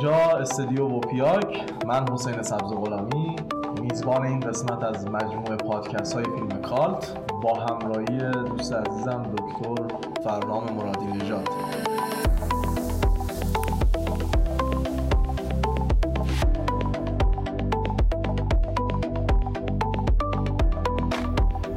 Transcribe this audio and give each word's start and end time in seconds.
اینجا 0.00 0.16
استودیو 0.16 0.84
وپیاک. 0.88 1.72
من 1.86 2.08
حسین 2.12 2.42
سبز 2.42 2.72
غلامی 2.72 3.36
میزبان 3.82 4.26
این 4.26 4.40
قسمت 4.40 4.84
از 4.84 5.06
مجموعه 5.08 5.56
پادکست 5.56 6.12
های 6.12 6.24
فیلم 6.24 6.62
کالت 6.62 7.16
با 7.42 7.54
همراهی 7.54 8.18
دوست 8.48 8.72
عزیزم 8.72 9.22
دکتر 9.22 9.96
فرنام 10.24 10.72
مرادی 10.72 11.06
نژاد. 11.06 11.48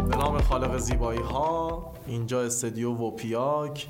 به 0.10 0.18
نام 0.18 0.38
خالق 0.38 0.78
زیبایی 0.78 1.21
ها 1.21 1.84
اینجا 2.08 2.42
استودیو 2.42 2.92
وپیاک. 2.92 3.88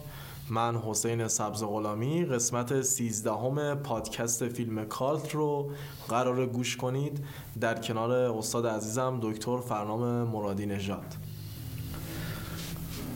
من 0.49 0.75
حسین 0.75 1.27
سبز 1.27 1.63
غلامی 1.63 2.25
قسمت 2.25 2.81
سیزدهم 2.81 3.75
پادکست 3.75 4.47
فیلم 4.47 4.85
کالت 4.85 5.35
رو 5.35 5.71
قرار 6.09 6.45
گوش 6.45 6.77
کنید 6.77 7.19
در 7.59 7.81
کنار 7.81 8.11
استاد 8.11 8.67
عزیزم 8.67 9.19
دکتر 9.21 9.57
فرنام 9.57 10.27
مرادی 10.27 10.65
نژاد. 10.65 11.15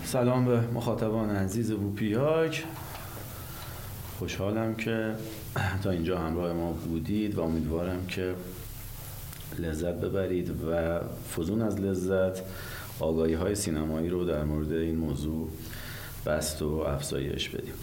سلام 0.04 0.46
به 0.46 0.62
مخاطبان 0.62 1.30
عزیز 1.30 1.72
بوپیاک 1.72 2.66
خوشحالم 4.20 4.76
که 4.76 5.16
تا 5.84 5.90
اینجا 5.90 6.18
همراه 6.18 6.54
ما 6.54 6.72
بودید 6.72 7.36
و 7.36 7.42
امیدوارم 7.42 8.06
که 8.06 8.36
لذت 9.60 9.94
ببرید 9.94 10.50
و 10.50 11.00
فزون 11.36 11.62
از 11.62 11.80
لذت 11.80 12.42
آگاهی 13.00 13.34
های 13.34 13.56
سینمایی 13.56 14.10
رو 14.10 14.26
در 14.26 14.44
مورد 14.44 14.72
این 14.72 14.96
موضوع 14.96 15.50
بست 16.28 16.62
و 16.62 16.68
افزایش 16.68 17.50
بدیم. 17.50 17.74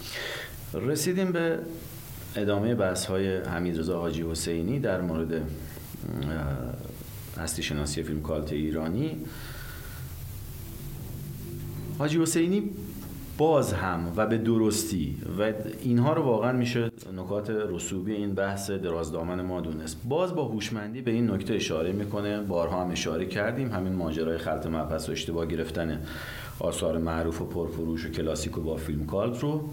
رسیدیم 0.73 1.31
به 1.31 1.59
ادامه 2.35 2.75
بحث 2.75 3.05
های 3.05 3.37
حمید 3.37 3.79
رضا 3.79 3.99
حاجی 3.99 4.25
حسینی 4.31 4.79
در 4.79 5.01
مورد 5.01 5.41
هستی 7.37 7.63
شناسی 7.63 8.03
فیلم 8.03 8.21
کالت 8.21 8.53
ایرانی. 8.53 9.17
حاجی 11.97 12.21
حسینی 12.21 12.69
باز 13.37 13.73
هم 13.73 14.13
و 14.15 14.27
به 14.27 14.37
درستی 14.37 15.17
و 15.39 15.53
اینها 15.81 16.13
رو 16.13 16.21
واقعا 16.21 16.51
میشه 16.51 16.91
نکات 17.17 17.49
رسوبی 17.49 18.13
این 18.13 18.35
بحث 18.35 18.71
درازدامن 18.71 19.41
ما 19.41 19.61
دونست. 19.61 19.97
باز 20.09 20.35
با 20.35 20.45
هوشمندی 20.45 21.01
به 21.01 21.11
این 21.11 21.31
نکته 21.31 21.53
اشاره 21.53 21.91
می‌کنه. 21.91 22.41
بارها 22.41 22.81
هم 22.81 22.91
اشاره 22.91 23.25
کردیم. 23.25 23.71
همین 23.71 23.93
ماجرای 23.93 24.37
خلط 24.37 24.65
مبحث 24.67 25.09
و 25.09 25.11
اشتباه 25.11 25.45
گرفتن 25.45 26.01
آثار 26.59 26.97
معروف 26.97 27.41
و 27.41 27.45
پرفروش 27.45 28.05
و 28.05 28.09
کلاسیک 28.09 28.57
و 28.57 28.61
با 28.61 28.75
فیلم 28.75 29.05
کالت 29.05 29.39
رو 29.39 29.69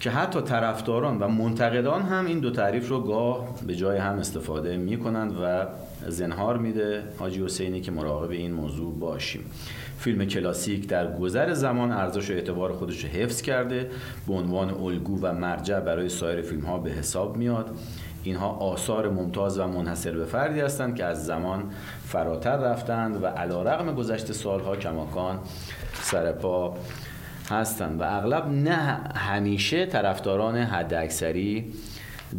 که 0.00 0.10
حتی 0.10 0.40
طرفداران 0.40 1.18
و 1.18 1.28
منتقدان 1.28 2.02
هم 2.02 2.26
این 2.26 2.40
دو 2.40 2.50
تعریف 2.50 2.88
رو 2.88 3.00
گاه 3.00 3.48
به 3.66 3.76
جای 3.76 3.98
هم 3.98 4.18
استفاده 4.18 4.76
می‌کنند 4.76 5.36
و 5.42 5.66
زنهار 6.08 6.58
میده 6.58 7.02
حاجی 7.18 7.44
حسینی 7.44 7.80
که 7.80 7.90
مراقب 7.90 8.30
این 8.30 8.52
موضوع 8.52 8.98
باشیم. 8.98 9.44
فیلم 9.98 10.24
کلاسیک 10.24 10.88
در 10.88 11.16
گذر 11.16 11.52
زمان 11.52 11.92
ارزش 11.92 12.30
و 12.30 12.32
اعتبار 12.32 12.72
خودش 12.72 13.04
رو 13.04 13.10
حفظ 13.10 13.42
کرده 13.42 13.90
به 14.26 14.34
عنوان 14.34 14.70
الگو 14.70 15.18
و 15.22 15.32
مرجع 15.32 15.80
برای 15.80 16.08
سایر 16.08 16.42
فیلم 16.42 16.64
ها 16.64 16.78
به 16.78 16.90
حساب 16.90 17.36
میاد. 17.36 17.70
اینها 18.24 18.48
آثار 18.48 19.08
ممتاز 19.08 19.58
و 19.58 19.66
منحصر 19.66 20.10
به 20.10 20.24
فردی 20.24 20.60
هستند 20.60 20.96
که 20.96 21.04
از 21.04 21.26
زمان 21.26 21.64
فراتر 22.04 22.56
رفتند 22.56 23.22
و 23.22 23.26
علا 23.26 23.62
رقم 23.62 23.94
گذشته 23.94 24.32
سالها 24.32 24.76
کماکان 24.76 25.38
سرپا 25.92 26.76
هستند 27.50 28.00
و 28.00 28.04
اغلب 28.04 28.48
نه 28.48 29.00
همیشه 29.14 29.86
طرفداران 29.86 30.56
حد 30.56 30.94
اکثری 30.94 31.72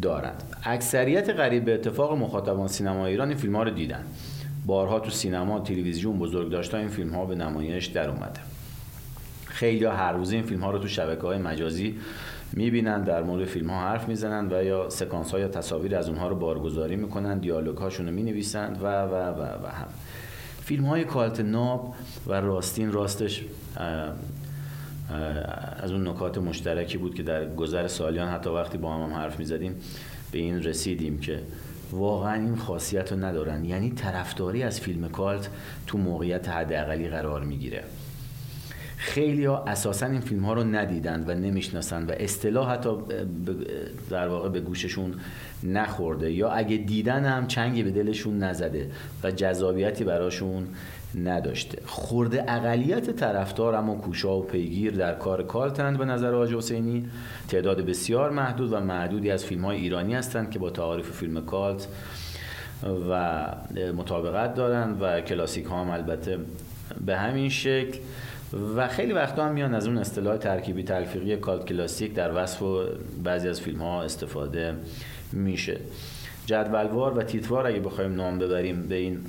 دارند. 0.02 0.44
اکثریت 0.64 1.30
قریب 1.30 1.66
به 1.66 1.74
اتفاق 1.74 2.18
مخاطبان 2.18 2.68
سینما 2.68 3.06
ایران 3.06 3.28
این 3.28 3.38
فیلم 3.38 3.56
ها 3.56 3.64
رو 3.64 3.70
دیدن. 3.70 4.04
بارها 4.66 5.00
تو 5.00 5.10
سینما 5.10 5.60
تلویزیون 5.60 6.20
بزرگ 6.20 6.52
داشته 6.52 6.78
این 6.78 6.88
فیلم 6.88 7.14
ها 7.14 7.26
به 7.26 7.36
نمایش 7.36 7.86
در 7.86 8.10
اومده. 8.10 8.40
خیلی 9.46 9.86
هر 9.86 10.12
روزه 10.12 10.36
این 10.36 10.46
فیلم 10.46 10.64
ها 10.64 10.72
رو 10.72 10.80
تو 10.80 10.88
شبکه 10.88 11.22
های 11.22 11.38
مجازی 11.38 11.96
می‌بینن 12.54 13.04
در 13.04 13.24
مورد 13.24 13.46
فیلم 13.46 13.70
ها 13.70 13.80
حرف 13.80 14.08
می‌زنن 14.08 14.54
و 14.54 14.64
یا 14.64 14.90
سکانس 14.90 15.32
ها 15.32 15.40
یا 15.40 15.48
تصاویر 15.48 15.96
از 15.96 16.10
اونها 16.10 16.28
رو 16.28 16.36
بارگذاری 16.36 16.96
می‌کنن 16.96 17.38
دیالوگ 17.38 17.78
هاشون 17.78 18.06
رو 18.06 18.12
می‌نویسند 18.12 18.84
و 18.84 18.86
و 18.86 19.14
و 19.14 19.42
و 19.42 19.68
هم. 19.68 19.88
فیلم 20.62 20.86
های 20.86 21.04
کالت 21.04 21.40
ناب 21.40 21.96
و 22.28 22.34
راستین 22.34 22.92
راستش 22.92 23.46
از 25.78 25.92
اون 25.92 26.08
نکات 26.08 26.38
مشترکی 26.38 26.98
بود 26.98 27.16
که 27.16 27.24
در 27.24 27.46
گذر 27.56 27.88
سالیان 27.88 28.28
حتی 28.28 28.50
وقتی 28.50 28.78
با 28.78 28.94
هم, 28.94 29.02
هم 29.02 29.14
حرف 29.14 29.40
می‌زدیم 29.40 29.76
به 30.32 30.40
این 30.40 30.64
رسیدیم 30.64 31.20
که 31.20 31.40
واقعا 31.92 32.34
این 32.34 32.56
خاصیت 32.56 33.12
رو 33.12 33.20
ندارن. 33.20 33.66
یعنی 33.66 33.92
طرفداری 33.92 34.64
از 34.64 34.80
فیلم 34.80 35.10
کالت 35.10 35.50
تو 35.88 35.98
موقعیت 35.98 36.50
حداقلی 36.50 37.08
قرار 37.10 37.44
می‌گیره. 37.44 37.84
خیلی 38.98 39.46
ها 39.46 39.64
اساسا 39.64 40.06
این 40.06 40.22
فیلم 40.22 40.46
ها 40.46 40.54
رو 40.54 40.64
ندیدند 40.64 41.30
و 41.30 41.34
نمی‌شناسند 41.34 42.10
و 42.10 42.14
اصطلاح 42.20 42.72
حتی 42.72 42.90
در 44.10 44.28
واقع 44.28 44.50
به 44.50 44.60
گوششون 44.60 45.14
نخورده. 45.64 46.32
یا 46.32 46.50
اگه 46.50 46.78
دیدن 46.78 47.26
هم 47.26 47.48
چنگی 47.48 47.84
به 47.84 47.92
دلشون 47.92 48.38
نزده 48.38 48.92
و 49.24 49.32
جذابیتی 49.32 50.04
براشون 50.04 50.68
نداشته. 51.24 51.82
خورده 51.86 52.46
اقلیت 52.48 53.10
طرفدار 53.10 53.76
اما 53.76 53.96
کوشا 53.96 54.38
و 54.38 54.42
پیگیر 54.42 54.94
در 54.94 55.14
کار 55.14 55.44
کالتند 55.44 55.98
به 55.98 56.06
نظر 56.06 56.36
آج 56.36 56.54
حسینی. 56.54 57.10
تعداد 57.48 57.82
بسیار 57.82 58.30
محدود 58.30 58.74
و 58.74 58.80
معدودی 58.80 59.32
از 59.32 59.46
فیلم 59.46 59.66
های 59.66 59.78
ایرانی 59.78 60.16
هستند 60.16 60.52
که 60.52 60.60
با 60.60 60.70
تعاریف 60.70 61.12
فیلم 61.12 61.46
کالت 61.46 61.88
و 63.10 63.46
مطابقت 63.98 64.56
دارند 64.56 64.98
و 65.02 65.22
کلاسیک 65.22 65.66
ها 65.66 65.82
هم 65.82 65.90
البته 65.90 66.38
به 67.06 67.18
همین 67.18 67.50
شکل. 67.50 68.00
و 68.54 68.88
خیلی 68.88 69.14
وقتا 69.14 69.46
هم 69.46 69.54
میان 69.54 69.74
از 69.74 69.88
اون 69.88 69.98
اصطلاح 69.98 70.38
ترکیبی 70.38 70.84
تلفیقی 70.84 71.38
کالت 71.38 71.66
کلاسیک 71.66 72.14
در 72.14 72.44
وصف 72.44 72.62
و 72.62 72.84
بعضی 73.24 73.50
از 73.50 73.62
فیلم 73.62 73.82
ها 73.82 74.04
استفاده 74.04 74.76
میشه. 75.32 75.80
جدولوار 76.46 77.18
و 77.18 77.24
تیتوار 77.24 77.68
اگه 77.68 77.80
بخوایم 77.80 78.16
نام 78.16 78.40
ببریم 78.40 78.88
به 78.88 78.96
این 78.96 79.20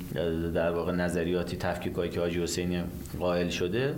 در 0.55 0.71
واقع 0.71 0.93
نظریاتی 0.93 1.57
تفکیکایی 1.57 2.11
که 2.11 2.21
حاجی 2.21 2.43
حسینی 2.43 2.83
قائل 3.19 3.49
شده 3.49 3.95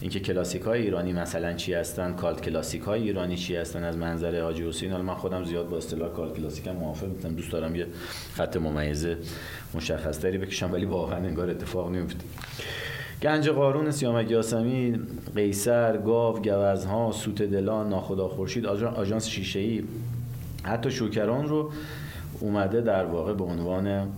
اینکه 0.00 0.20
کلاسیک 0.20 0.62
های 0.62 0.82
ایرانی 0.82 1.12
مثلا 1.12 1.52
چی 1.52 1.74
هستن 1.74 2.12
کالت 2.12 2.42
کلاسیک 2.42 2.82
های 2.82 3.02
ایرانی 3.02 3.36
چی 3.36 3.56
هستن 3.56 3.84
از 3.84 3.96
منظر 3.96 4.42
حاجی 4.42 4.68
حسین. 4.68 4.90
حالا 4.90 5.02
من 5.02 5.14
خودم 5.14 5.44
زیاد 5.44 5.68
با 5.68 5.76
اصطلاح 5.76 6.08
کالت 6.12 6.36
کلاسیک 6.36 6.66
هم 6.66 6.76
موافق 6.76 7.08
نیستم. 7.08 7.34
دوست 7.34 7.52
دارم 7.52 7.76
یه 7.76 7.86
خط 8.34 8.56
ممیزه 8.56 9.16
مشخص 9.74 10.18
تری 10.18 10.38
بکشم 10.38 10.72
ولی 10.72 10.84
واقعا 10.84 11.18
انگار 11.18 11.50
اتفاق 11.50 11.90
نمیفته 11.90 12.24
گنج 13.22 13.48
قارون 13.48 13.90
سیامک 13.90 14.30
یاسمی 14.30 15.00
قیصر 15.34 15.96
گاو 15.96 16.38
گوزها 16.38 17.12
سوت 17.12 17.42
دلان 17.42 17.88
ناخدا 17.88 18.28
خورشید 18.28 18.66
آژانس 18.66 19.26
شیشه 19.26 19.58
ای 19.58 19.84
حتی 20.62 20.90
شوکران 20.90 21.48
رو 21.48 21.72
اومده 22.40 22.80
در 22.80 23.04
واقع 23.04 23.34
به 23.34 23.44
عنوان 23.44 24.08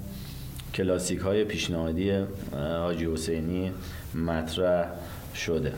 کلاسیک 0.75 1.19
های 1.19 1.45
پیشنهادی 1.45 2.13
حاجی 2.53 3.13
حسینی 3.13 3.73
مطرح 4.15 4.87
شده. 5.35 5.73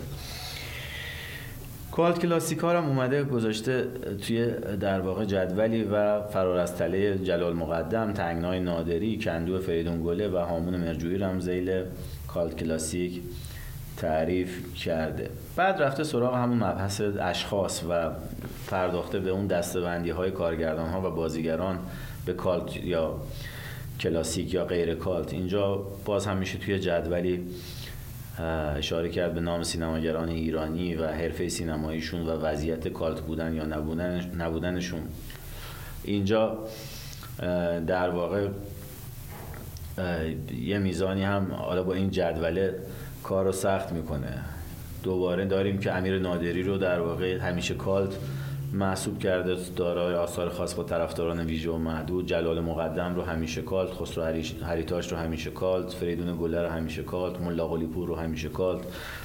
کالت 1.92 2.18
کلاسیک 2.18 2.58
ها 2.58 2.78
هم 2.78 2.88
اومده 2.88 3.24
گذاشته 3.24 3.86
توی 4.26 4.46
در 4.80 5.00
واقع 5.00 5.24
جدولی 5.24 5.84
و 5.84 6.22
فرار 6.22 6.58
از 6.58 6.76
تله 6.76 7.18
جلال 7.18 7.52
مقدم 7.52 8.12
تنگنای 8.12 8.60
نادری 8.60 9.18
کندو 9.18 9.58
فریدون 9.58 10.02
گله 10.02 10.28
و 10.28 10.36
هامون 10.36 10.76
مرجویی 10.76 11.22
هم 11.22 11.40
زیل 11.40 11.82
کالت 12.36 12.56
کلاسیک 12.56 13.20
تعریف 13.96 14.74
کرده. 14.74 15.30
بعد 15.56 15.82
رفته 15.82 16.04
سراغ 16.04 16.34
همون 16.34 16.58
مبحث 16.58 17.00
اشخاص 17.20 17.82
و 17.90 18.10
پرداخته 18.68 19.18
به 19.18 19.30
اون 19.30 19.46
دستبندی 19.46 20.10
های 20.10 20.30
کارگردان 20.30 20.88
ها 20.88 21.10
و 21.10 21.14
بازیگران 21.14 21.78
به 22.26 22.32
کالت 22.32 22.76
یا 22.76 23.20
کلاسیک 24.00 24.54
یا 24.54 24.64
غیر 24.64 24.94
کالت. 24.94 25.32
اینجا 25.32 25.86
باز 26.04 26.26
هم 26.26 26.36
میشه 26.36 26.58
توی 26.58 26.78
جدولی 26.78 27.46
اشاره 28.76 29.08
کرد 29.08 29.34
به 29.34 29.40
نام 29.40 29.62
سینماگران 29.62 30.28
ایرانی 30.28 30.94
و 30.94 31.06
حرفه 31.06 31.48
سینماییشون 31.48 32.28
و 32.28 32.30
وضعیت 32.30 32.88
کالت 32.88 33.20
بودن 33.20 33.54
یا 33.54 33.64
نبودن 33.64 34.30
نبودنشون. 34.38 35.02
اینجا 36.04 36.58
در 37.86 38.10
واقع 38.10 38.48
یه 40.60 40.78
میزانی 40.78 41.22
هم 41.22 41.52
حالا 41.52 41.82
با 41.82 41.94
این 41.94 42.10
جدوله 42.10 42.74
کار 43.22 43.44
رو 43.44 43.52
سخت 43.52 43.92
می‌کنه. 43.92 44.42
دوباره 45.02 45.44
داریم 45.44 45.78
که 45.78 45.92
امیر 45.92 46.18
نادری 46.18 46.62
رو 46.62 46.78
در 46.78 47.00
واقع 47.00 47.38
همیشه 47.38 47.74
کالت 47.74 48.16
محسوب 48.72 49.18
کرده 49.18 49.56
دارای 49.76 50.14
آثار 50.14 50.48
خاص 50.48 50.74
با 50.74 50.82
طرفداران 50.82 51.40
ویژه 51.40 51.70
و 51.70 51.78
محدود. 51.78 52.26
جلال 52.26 52.60
مقدم 52.60 53.14
رو 53.14 53.22
همیشه 53.22 53.62
کالت 53.62 53.90
خسرو 53.90 54.24
هریتاش 54.64 55.12
رو 55.12 55.18
همیشه 55.18 55.50
کالت 55.50 55.92
فریدون 55.92 56.36
گله 56.36 56.62
رو 56.62 56.68
همیشه 56.68 57.02
کالت 57.02 57.40
ملا 57.40 57.68
قلیپور 57.68 58.08
رو 58.08 58.14
همیشه 58.14 58.48
کالت 58.48 58.80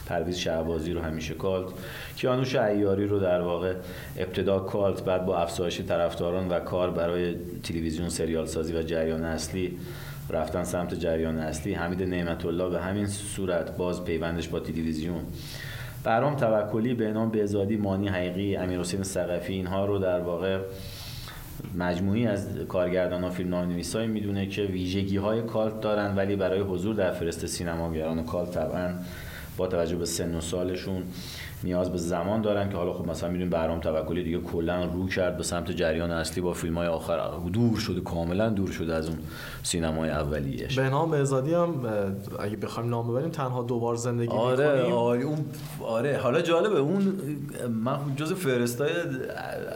پرویز 0.06 0.38
شعبازی 0.38 0.94
رو 0.94 1.02
همیشه 1.02 1.34
کالت. 1.34 1.68
کیانوش 2.16 2.56
ایاری 2.56 3.08
رو 3.08 3.20
در 3.20 3.42
واقع 3.42 3.74
ابتدا 4.18 4.60
کالت 4.60 5.04
بعد 5.04 5.26
با 5.26 5.38
افزایش 5.38 5.82
طرفداران 5.82 6.50
و 6.50 6.60
کار 6.60 6.92
برای 6.92 7.36
تلویزیون 7.64 8.10
سریال 8.10 8.46
سازی 8.46 8.74
و 8.74 8.84
جریان 8.84 9.24
اصلی 9.24 9.78
رفتن 10.32 10.64
سمت 10.64 10.94
جریان 10.94 11.40
اصلی 11.40 11.74
حمید 11.74 12.04
نعمت 12.04 12.46
الله 12.46 12.70
به 12.70 12.82
همین 12.82 13.08
صورت 13.08 13.78
باز 13.78 14.04
پیوندش 14.04 14.48
با 14.48 14.60
تلویزیون 14.60 15.22
برام 16.04 16.36
توکلی 16.36 16.94
به 16.94 17.12
نام 17.12 17.30
بهزادی 17.30 17.78
مانی 17.78 18.08
حقیقی 18.08 18.56
امیر 18.56 18.80
حسین 18.80 19.04
سقفی 19.04 19.54
اینها 19.54 19.86
رو 19.86 20.00
در 20.00 20.20
واقع 20.20 20.60
مجموعی 21.78 22.28
از 22.28 22.48
کارگردان 22.68 23.24
ها 23.24 23.30
فیلم 23.30 23.56
نویسایی 23.56 24.08
می‌دونه 24.08 24.46
که 24.46 24.62
ویژگی 24.62 25.18
های 25.18 25.42
کالت 25.42 25.82
دارن 25.82 26.16
ولی 26.16 26.36
برای 26.36 26.60
حضور 26.60 26.96
در 26.96 27.12
فرست 27.12 27.46
سینماگران 27.46 28.24
کالت 28.24 28.52
طبعا 28.52 28.94
با 29.58 29.68
توجه 29.68 29.96
به 29.96 30.06
سن 30.06 30.36
و 30.36 30.42
سالشون 30.42 31.04
نیاز 31.64 31.92
به 31.92 31.98
زمان 31.98 32.42
دارن 32.42 32.70
که 32.70 32.78
حالا 32.78 32.94
خب 32.94 33.08
مثلا 33.08 33.30
می‌دونیم 33.30 33.50
برام 33.50 33.80
توکلی 33.80 34.24
دیگه 34.24 34.38
کلا 34.40 34.86
رو 34.86 35.08
کرد 35.08 35.38
به 35.38 35.44
سمت 35.44 35.72
جریان 35.72 36.12
اصلی 36.12 36.42
با 36.42 36.54
فیلم 36.54 36.78
های 36.78 36.88
آخر. 36.88 37.20
دور 37.54 37.78
شده 37.78 38.02
کاملا 38.02 38.50
دور 38.50 38.72
شده 38.72 38.94
از 38.94 39.08
اون 39.08 39.18
سینمای 39.64 40.10
اولیه‌اش 40.10 40.80
به 40.80 40.90
نام 40.90 41.12
بهزادی 41.12 41.54
هم 41.54 41.74
اگه 42.40 42.58
بخوایم 42.58 42.90
نام 42.90 43.08
ببریم 43.08 43.30
تنها 43.30 43.64
دوبار 43.64 43.96
زندگی 43.96 44.32
آره 44.32 44.76
می‌کنیم. 44.76 44.94
آره 44.94 45.24
اون 45.24 45.38
آره. 45.84 46.18
حالا 46.18 46.42
جالبه 46.42 46.80
اون 46.80 47.14
من 47.84 47.98
جز 48.16 48.34
فرستای 48.34 48.92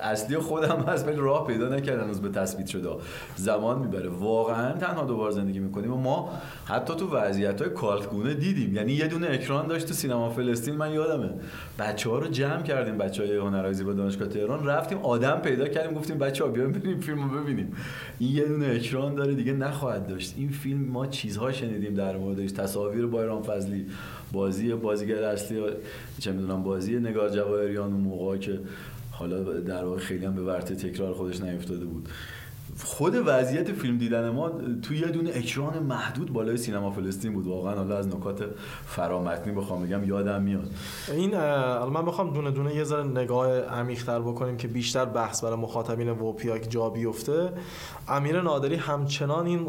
اصلی 0.03 0.37
خودم 0.37 0.85
هست 0.87 1.07
ولی 1.07 1.15
راه 1.15 1.47
پیدا 1.47 1.69
نکردم 1.69 2.09
از 2.09 2.21
به 2.21 2.29
تثبیت 2.29 2.67
شده. 2.67 2.89
زمان 3.35 3.79
می‌بره. 3.79 4.09
واقعا 4.09 4.71
تنها 4.73 5.05
دوبار 5.05 5.31
زندگی 5.31 5.59
می‌کنیم 5.59 5.93
و 5.93 5.97
ما 5.97 6.29
حتی 6.65 6.95
تو 6.95 7.09
وضعیت 7.09 7.61
های 7.61 7.69
کالتگونه 7.69 8.33
دیدیم. 8.33 8.75
یعنی 8.75 8.93
یه 8.93 9.07
دونه 9.07 9.27
اکران 9.31 9.67
داشت 9.67 9.87
تو 9.87 9.93
سینما 9.93 10.29
فلسطین 10.29 10.75
من 10.75 10.91
یادمه. 10.91 11.29
بچه 11.79 12.09
ها 12.09 12.19
رو 12.19 12.27
جمع 12.27 12.61
کردیم 12.63 12.97
بچه 12.97 13.23
های 13.23 13.37
هنرهای 13.37 13.73
زیبا 13.73 13.93
دانشگاه 13.93 14.27
تهران. 14.27 14.65
رفتیم 14.65 14.97
آدم 14.97 15.39
پیدا 15.43 15.67
کردیم 15.67 15.97
گفتیم 15.97 16.17
بچه 16.17 16.43
ها 16.43 16.49
بیایم 16.49 16.71
بریم 16.71 16.99
فیلم 16.99 17.29
رو 17.31 17.43
ببینیم. 17.43 17.75
این 18.19 18.35
یه 18.35 18.45
دونه 18.45 18.67
اکران 18.67 19.15
داره 19.15 19.33
دیگه 19.33 19.53
نخواهد 19.53 20.07
داشت. 20.07 20.33
این 20.37 20.49
فیلم 20.49 20.79
ما 20.79 21.07
چیزها 21.07 21.51
شنیدیم 21.51 21.93
در 21.93 22.17
موردش. 22.17 22.51
تصاویر 22.51 23.05
بایران 23.05 23.41
فضلی 23.41 23.85
بازی 24.33 24.73
بازیگر 24.73 25.23
اصلی 25.23 25.61
چه 26.19 26.31
می‌دونم 26.31 26.63
بازی 26.63 26.99
نگار 26.99 27.29
جواهریان 27.29 27.93
اون 27.93 28.01
موقع 28.01 28.37
که 28.37 28.59
حالا 29.11 29.43
در 29.43 29.83
واقع 29.83 29.99
خیلی 29.99 30.25
هم 30.25 30.35
به 30.35 30.41
ورطه 30.41 30.75
تکرار 30.75 31.13
خودش 31.13 31.41
نیفتاده 31.41 31.85
بود. 31.85 32.09
خود 32.83 33.15
وضعیت 33.25 33.71
فیلم 33.71 33.97
دیدن 33.97 34.29
ما 34.29 34.51
توی 34.81 34.97
یه 34.97 35.07
دونه 35.07 35.31
اکران 35.33 35.79
محدود 35.79 36.33
بالای 36.33 36.57
سینما 36.57 36.91
فلسطین 36.91 37.33
بود. 37.33 37.47
واقعا 37.47 37.75
حالا 37.75 37.97
از 37.97 38.07
نکات 38.07 38.43
فرامتنی 38.85 39.53
بخوام 39.53 39.85
بگم 39.85 40.03
یادم 40.03 40.41
میاد. 40.41 40.71
این 41.11 41.37
من 41.85 42.05
بخوام 42.05 42.33
دونه 42.33 42.51
دونه 42.51 42.75
یه 42.75 42.83
ذره 42.83 43.03
نگاه 43.03 43.59
عمیق‌تر 43.59 44.19
بکنیم 44.19 44.57
که 44.57 44.67
بیشتر 44.67 45.05
بحث 45.05 45.43
برای 45.43 45.55
مخاطبین 45.55 46.09
وپیاک 46.09 46.69
جا 46.69 46.89
بیفته. 46.89 47.51
امیر 48.07 48.41
نادری 48.41 48.75
همچنان 48.75 49.45
این 49.45 49.63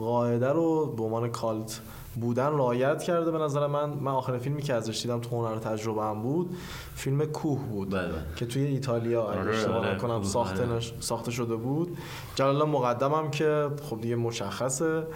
قاعده 0.00 0.48
رو 0.48 0.94
به 0.96 1.02
عنوان 1.02 1.28
کالت 1.30 1.80
بودن 2.20 2.46
رعایت 2.46 3.02
کرده 3.02 3.30
به 3.30 3.38
نظر 3.38 3.66
من. 3.66 3.90
من 3.90 4.12
آخرین 4.12 4.38
فیلمی 4.38 4.62
که 4.62 4.74
ازش 4.74 5.02
دیدم 5.02 5.20
تو 5.20 5.46
هنر 5.46 5.58
تجربه 5.58 6.02
هم 6.02 6.22
بود 6.22 6.56
فیلم 6.94 7.24
کوه 7.24 7.60
بود. 7.60 7.90
بله. 7.90 8.08
که 8.36 8.46
توی 8.46 8.62
ایتالیا 8.62 9.28
اگه 9.30 9.40
آره، 9.40 9.56
اشتباه 9.56 9.76
آره، 9.76 9.94
نکنم 9.94 10.18
کوه، 10.20 10.28
ساخته. 10.28 10.66
نش- 10.66 10.92
ساخته 11.00 11.30
شده 11.30 11.56
بود. 11.56 11.98
جلال 12.34 12.68
مقدمم 12.68 13.30
که 13.30 13.68
خب 13.90 14.00
دیگه 14.00 14.16
مشخصه. 14.16 14.84
آره. 14.94 15.06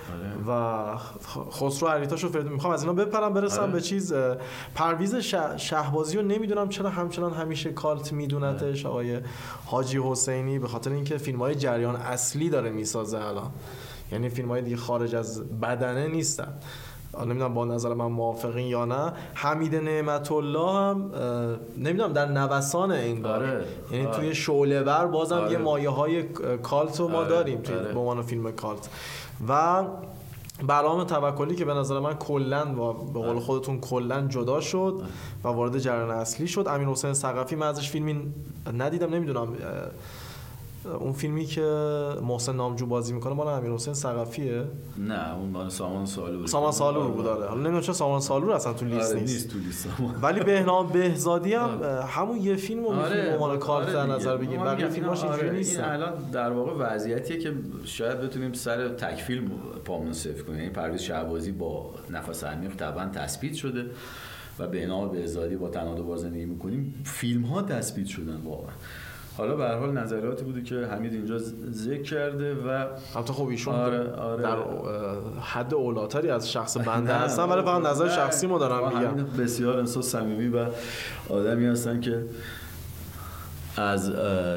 و 0.48 0.96
خسرو 1.50 1.88
عریتاش 1.88 2.22
رو 2.24 2.28
فردون 2.28 2.52
می‌خوام 2.52 2.72
از 2.72 2.82
اینا 2.82 2.92
بپرم 2.94 3.34
برسم 3.34 3.62
آره. 3.62 3.72
به 3.72 3.80
چیز 3.80 4.14
پرویز 4.74 5.16
شه- 5.16 5.56
شهبازی 5.58 6.16
رو 6.16 6.22
نمی‌دونم 6.22 6.68
چرا 6.68 6.90
همچنان 6.90 7.32
همیشه 7.32 7.72
کالت 7.72 8.12
میدونتش. 8.12 8.86
آقای 8.86 9.20
حاجی 9.66 9.98
حسینی 10.04 10.58
به 10.58 10.68
خاطر 10.68 10.90
اینکه 10.92 11.18
فیلم 11.18 11.38
های 11.38 11.54
جریان 11.54 11.96
اصلی 11.96 12.50
داره 12.50 12.70
می‌سازه 12.70 13.18
الان. 13.18 13.50
یعنی 14.12 14.28
فیلم 14.28 14.48
های 14.48 14.62
دیگه 14.62 14.76
خارج 14.76 15.14
از 15.14 15.42
بدنه 15.60 16.06
نیستن. 16.06 16.52
نمی‌دونم 17.16 17.54
با 17.54 17.64
نظر 17.64 17.94
من 17.94 18.06
موافقین 18.06 18.66
یا 18.66 18.84
نه 18.84 19.12
حمید 19.34 19.74
نعمت 19.74 20.32
الله 20.32 20.72
هم 20.72 21.10
نمی‌دونم 21.78 22.12
در 22.12 22.26
نوسان 22.26 22.92
انگار 22.92 23.44
آره. 23.44 23.64
یعنی 23.92 24.06
آره. 24.06 24.16
توی 24.16 24.34
شعله 24.34 24.80
ور 24.80 25.06
بازم 25.06 25.36
آره. 25.36 25.52
یه 25.52 25.58
مایه 25.58 25.90
های 25.90 26.22
کالت 26.62 27.00
رو 27.00 27.08
ما 27.08 27.18
آره. 27.18 27.28
داریم 27.28 27.60
توی 27.60 27.74
آره. 27.74 27.92
به 27.92 27.98
عنوان 27.98 28.22
فیلم 28.22 28.52
کالت 28.52 28.88
و 29.48 29.84
برام 30.66 31.04
توکلی 31.04 31.54
که 31.54 31.64
به 31.64 31.74
نظر 31.74 32.00
من 32.00 32.14
کلا 32.14 32.66
و 32.72 32.92
به 33.12 33.20
قول 33.20 33.38
خودتون 33.38 33.80
کلا 33.80 34.26
جدا 34.26 34.60
شد 34.60 35.02
و 35.44 35.48
وارد 35.48 35.78
جریان 35.78 36.10
اصلی 36.10 36.48
شد 36.48 36.66
امیر 36.68 36.88
حسین 36.88 37.14
ثقفی 37.14 37.56
من 37.56 37.66
ازش 37.66 37.90
فیلمی 37.90 38.32
ندیدم 38.78 39.14
نمی‌دونم 39.14 39.48
اون 40.84 41.12
فیلمی 41.12 41.44
که 41.46 41.62
محسن 42.22 42.56
نامجو 42.56 42.86
بازی 42.86 43.12
می‌کنه 43.12 43.34
مال 43.34 43.46
امیر 43.48 43.72
حسین 43.72 43.94
ثقفیه. 43.94 44.64
نه 44.98 45.36
اون 45.36 45.48
مال 45.48 45.68
سامان 45.68 46.06
سالور. 46.06 46.46
سامان 46.46 46.72
سالور 46.72 47.10
بود 47.10 47.24
داره 47.24 47.46
حالا 47.46 47.60
نمی‌دونم 47.60 47.80
چرا 47.80 47.94
سامان 47.94 48.20
سالور 48.20 48.52
اصلا 48.52 48.72
تو 48.72 48.86
لیست 48.86 49.10
آره 49.10 49.20
نیست. 49.20 49.32
نیست 49.32 49.50
تو 49.50 49.58
لیست 49.58 49.88
ولی 50.22 50.40
بهنام 50.40 50.86
بهزادی 50.92 51.54
هم 51.54 52.02
همون 52.08 52.36
یه 52.36 52.56
فیلم 52.56 52.84
رو 52.84 52.90
آره 52.90 53.32
عنوان 53.32 53.58
کار 53.58 53.84
در. 53.92 54.06
نظر 54.06 54.36
بگیر 54.36 54.58
ما 54.58 54.64
بقیه 54.64 54.88
فیلماش 54.88 55.24
اینجوری 55.24 55.48
آره، 55.48 55.58
این 55.58 55.80
الان 55.80 56.30
در 56.32 56.50
واقع 56.50 56.72
وضعیتیه 56.72 57.38
که 57.38 57.54
شاید 57.84 58.20
بتونیم 58.20 58.52
سر 58.52 58.88
تک 58.88 59.14
فیلم 59.22 59.50
پامون 59.84 60.12
صفر 60.12 60.42
کنیم. 60.42 60.58
یعنی 60.58 60.70
پرویز 60.70 61.00
شهبازی 61.00 61.52
با 61.52 61.94
نفس 62.10 62.44
عمیق 62.44 62.74
طبعا 62.76 63.08
تثبیت 63.08 63.54
شده 63.54 63.86
و 64.58 64.66
به 64.66 64.86
نام 64.86 65.08
بهزادی 65.08 65.56
با 65.56 65.68
تنها 65.68 65.94
دوبار 65.94 66.16
زندگی 66.16 66.44
می‌کنیم. 66.44 67.02
فیلم 67.04 67.42
ها 67.42 67.62
تثبیت 67.62 68.06
شدن 68.06 68.40
واقعا. 68.44 68.72
حالا 69.38 69.56
به 69.56 69.64
هر 69.64 69.74
حال 69.74 69.92
نظریاتی 69.92 70.44
بوده 70.44 70.62
که 70.62 70.74
حمید 70.74 71.12
اینجا 71.12 71.38
ذکر 71.70 72.02
کرده 72.02 72.54
و 72.54 72.86
البته 73.14 73.32
خب 73.32 73.48
ایشون 73.48 73.74
آره، 73.74 74.12
آره. 74.12 74.42
در 74.42 74.56
حد 75.40 75.74
اولاتری 75.74 76.30
از 76.30 76.52
شخص 76.52 76.76
بنده 76.76 77.14
هستن 77.14 77.42
ولی 77.42 77.62
فقط 77.62 77.86
نظر 77.86 78.08
شخصی 78.08 78.46
ما 78.46 78.58
دارم 78.58 78.98
میگم 78.98 79.44
بسیار 79.44 79.78
انسان 79.78 80.02
صمیمی 80.02 80.48
و 80.48 80.66
آدمی 81.28 81.66
هستن 81.66 82.00
که 82.00 82.24
از 83.76 84.10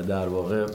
در 0.07 0.27
واقع 0.27 0.65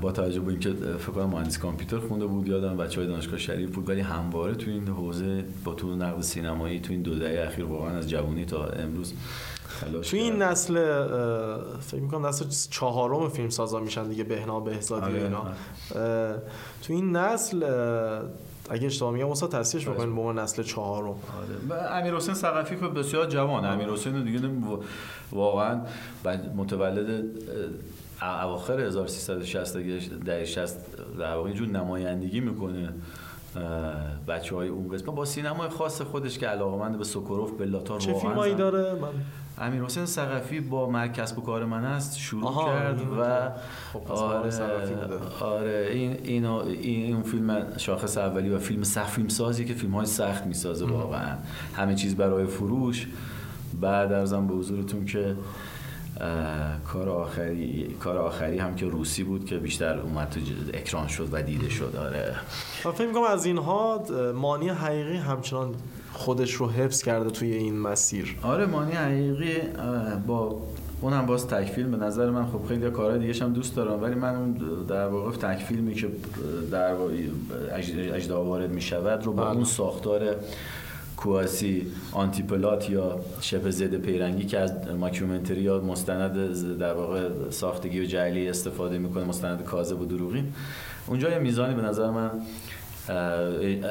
با 0.00 0.12
توجه 0.12 0.40
به 0.40 0.50
اینکه 0.50 0.72
فکر 0.72 1.12
کنم 1.12 1.24
مهندس 1.24 1.58
کامپیوتر 1.58 1.98
خونده 1.98 2.26
بود 2.26 2.48
یادم 2.48 2.76
بچه 2.76 3.00
های 3.00 3.10
دانشگاه 3.10 3.38
شریف 3.38 3.70
بود 3.70 3.88
ولی 3.88 4.00
همواره 4.00 4.54
تو 4.54 4.70
این 4.70 4.88
حوزه 4.88 5.44
با 5.64 5.74
تو 5.74 5.96
نقد 5.96 6.20
سینمایی 6.20 6.80
تو 6.80 6.92
این 6.92 7.02
دو 7.02 7.18
دهه 7.18 7.46
اخیر 7.46 7.64
واقعا 7.64 7.90
از 7.90 8.10
جوانی 8.10 8.44
تا 8.44 8.66
امروز 8.66 9.14
تو 10.02 10.16
این. 10.16 10.42
نسل 10.42 10.74
فکر 11.80 12.00
می‌کنم 12.00 12.26
نسل 12.26 12.44
چهارم 12.70 13.28
فیلم 13.28 13.48
سازا 13.48 13.80
میشن 13.80 14.08
دیگه 14.08 14.24
بهنام 14.24 14.64
بهزادی 14.64 15.06
آره، 15.06 15.22
اینا. 15.22 15.44
تو 16.82 16.92
این 16.92 17.16
نسل 17.16 17.62
اگه 18.70 18.86
اشتباه 18.86 19.12
میگم 19.12 19.30
استاد 19.30 19.50
تصحیحش 19.50 19.88
بکنین 19.88 20.14
به 20.14 20.20
عنوان 20.20 20.38
نسل 20.38 20.62
چهارم. 20.62 21.08
آره. 21.08 21.92
امیر 21.92 22.14
حسین 22.14 22.34
ثقفی 22.34 22.76
خب 22.76 22.98
بسیار 22.98 23.26
جوان. 23.26 23.64
امیر 23.64 23.88
حسین 23.88 24.16
رو 24.16 24.22
دیگه 24.22 24.40
واقعا 25.32 25.80
متولد 26.56 27.24
اواخر 28.22 28.80
1360 28.80 29.76
دیگه 29.76 30.00
دهه 30.24 30.44
60 30.44 30.76
در 31.18 31.34
واقع 31.34 31.48
اینجور 31.48 31.68
نمایندگی 31.68 32.40
می‌کنه 32.40 32.88
بچه 34.28 34.56
های 34.56 34.68
اون 34.68 34.88
قسمت. 34.88 35.14
با 35.14 35.24
سینمای 35.24 35.68
خاص 35.68 36.02
خودش 36.02 36.38
که 36.38 36.46
علاقمند 36.46 36.98
به 36.98 37.04
سوکوروف 37.04 37.50
بلاتار 37.50 38.00
چه 38.00 38.14
فیلمایی 38.14 38.54
داره؟ 38.54 38.92
من 39.00 39.08
امیر 39.58 39.82
حسین 39.82 40.06
ثقفی 40.06 40.60
با 40.60 40.90
مرکز 40.90 41.38
و 41.38 41.40
کار 41.40 41.64
من 41.64 41.84
است 41.84 42.18
شروع 42.18 42.44
آها، 42.44 42.66
کرد 42.66 43.00
و 43.00 43.50
خب، 43.92 44.12
آره. 44.12 44.50
آره 45.40 45.88
این 45.92 46.16
اینو 46.24 46.54
این 46.54 47.14
اون 47.14 47.22
فیلم 47.22 47.66
شاخص 47.76 48.18
اولی 48.18 48.50
و 48.50 48.58
فیلم 48.58 48.82
سخت 48.82 49.10
فیلم 49.10 49.28
سازی 49.28 49.64
که 49.64 49.74
فیلم 49.74 49.94
های 49.94 50.06
سخت 50.06 50.46
می‌سازه 50.46 50.86
واقعا. 50.86 51.36
همه 51.76 51.94
چیز 51.94 52.16
برای 52.16 52.46
فروش. 52.46 53.08
بعد 53.80 54.12
ارزم 54.12 54.46
به 54.46 54.54
حضورتون 54.54 55.04
که 55.04 55.36
کار 56.92 57.08
آخری 57.08 57.96
کار 58.00 58.18
آخری 58.18 58.58
هم 58.58 58.74
که 58.74 58.86
روسی 58.86 59.24
بود 59.24 59.44
که 59.44 59.56
بیشتر 59.58 59.98
اومد 59.98 60.28
تو 60.30 60.40
اکران 60.74 61.08
شد 61.08 61.28
و 61.32 61.42
دیده 61.42 61.68
شد 61.68 61.96
آره. 62.00 62.34
من 62.84 62.92
فکر 62.92 63.06
می‌کنم 63.06 63.22
از 63.22 63.44
اینها 63.44 64.02
مانی 64.34 64.68
حقیقی 64.68 65.16
همچنان 65.16 65.74
خودش 66.12 66.52
رو 66.52 66.70
حفظ 66.70 67.02
کرده 67.02 67.30
توی 67.30 67.52
این 67.52 67.78
مسیر. 67.78 68.36
آره 68.42 68.66
مانی 68.66 68.92
حقیقی 68.92 69.56
با 70.26 70.62
اونم 71.00 71.26
باز 71.26 71.48
تک 71.48 71.66
فیلم. 71.66 71.90
به 71.90 71.96
نظر 71.96 72.30
من 72.30 72.46
خب 72.46 72.68
خیلی 72.68 72.90
کارهای 72.90 73.18
دیگه 73.18 73.44
هم 73.44 73.52
دوست 73.52 73.76
دارم 73.76 74.02
ولی 74.02 74.14
من 74.14 74.36
اون 74.36 74.52
در 74.88 75.06
واقع 75.06 75.36
تک 75.36 75.64
فیلمی 75.64 75.94
که 75.94 76.08
در 76.70 76.94
اجدا 78.14 78.44
وارد 78.44 78.70
می 78.70 78.80
شود 78.80 79.24
رو 79.24 79.32
با 79.32 79.44
بله. 79.44 79.54
اون 79.54 79.64
ساختار 79.64 80.36
کواسی 81.20 81.86
آنتی 82.12 82.42
پلات 82.42 82.90
یا 82.90 83.20
شبه 83.40 83.70
ضد 83.70 83.94
پیرنگی 83.94 84.44
که 84.44 84.58
از 84.58 84.72
ماکیومنتری 84.98 85.60
یا 85.60 85.80
مستند 85.80 86.78
در 86.78 86.94
واقع 86.94 87.28
ساختگی 87.50 88.00
و 88.00 88.04
جعلی 88.04 88.48
استفاده 88.48 88.98
می‌کنه 88.98 89.24
مستند 89.24 89.64
کاذب 89.64 90.00
و 90.00 90.04
دروغین. 90.04 90.52
اونجا 91.06 91.30
یه 91.30 91.38
میزانی 91.38 91.74
به 91.74 91.82
نظر 91.82 92.10
من 92.10 92.30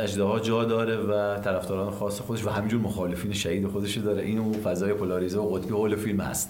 اجده 0.04 0.40
جا 0.44 0.64
داره 0.64 0.98
و 0.98 1.40
طرفداران 1.40 1.92
خاص 1.92 2.22
خودش 2.22 2.46
و 2.46 2.50
همینجور 2.50 2.82
مخالفین 2.82 3.34
شهید 3.34 3.68
خودش 3.68 3.98
داره. 3.98 4.24
این 4.24 4.40
اون 4.40 4.54
فضای 4.54 4.94
پولاریزه 4.94 5.40
و 5.40 5.56
قطبی 5.56 5.70
حول 5.70 5.96
فیلم 5.96 6.22
هست. 6.22 6.50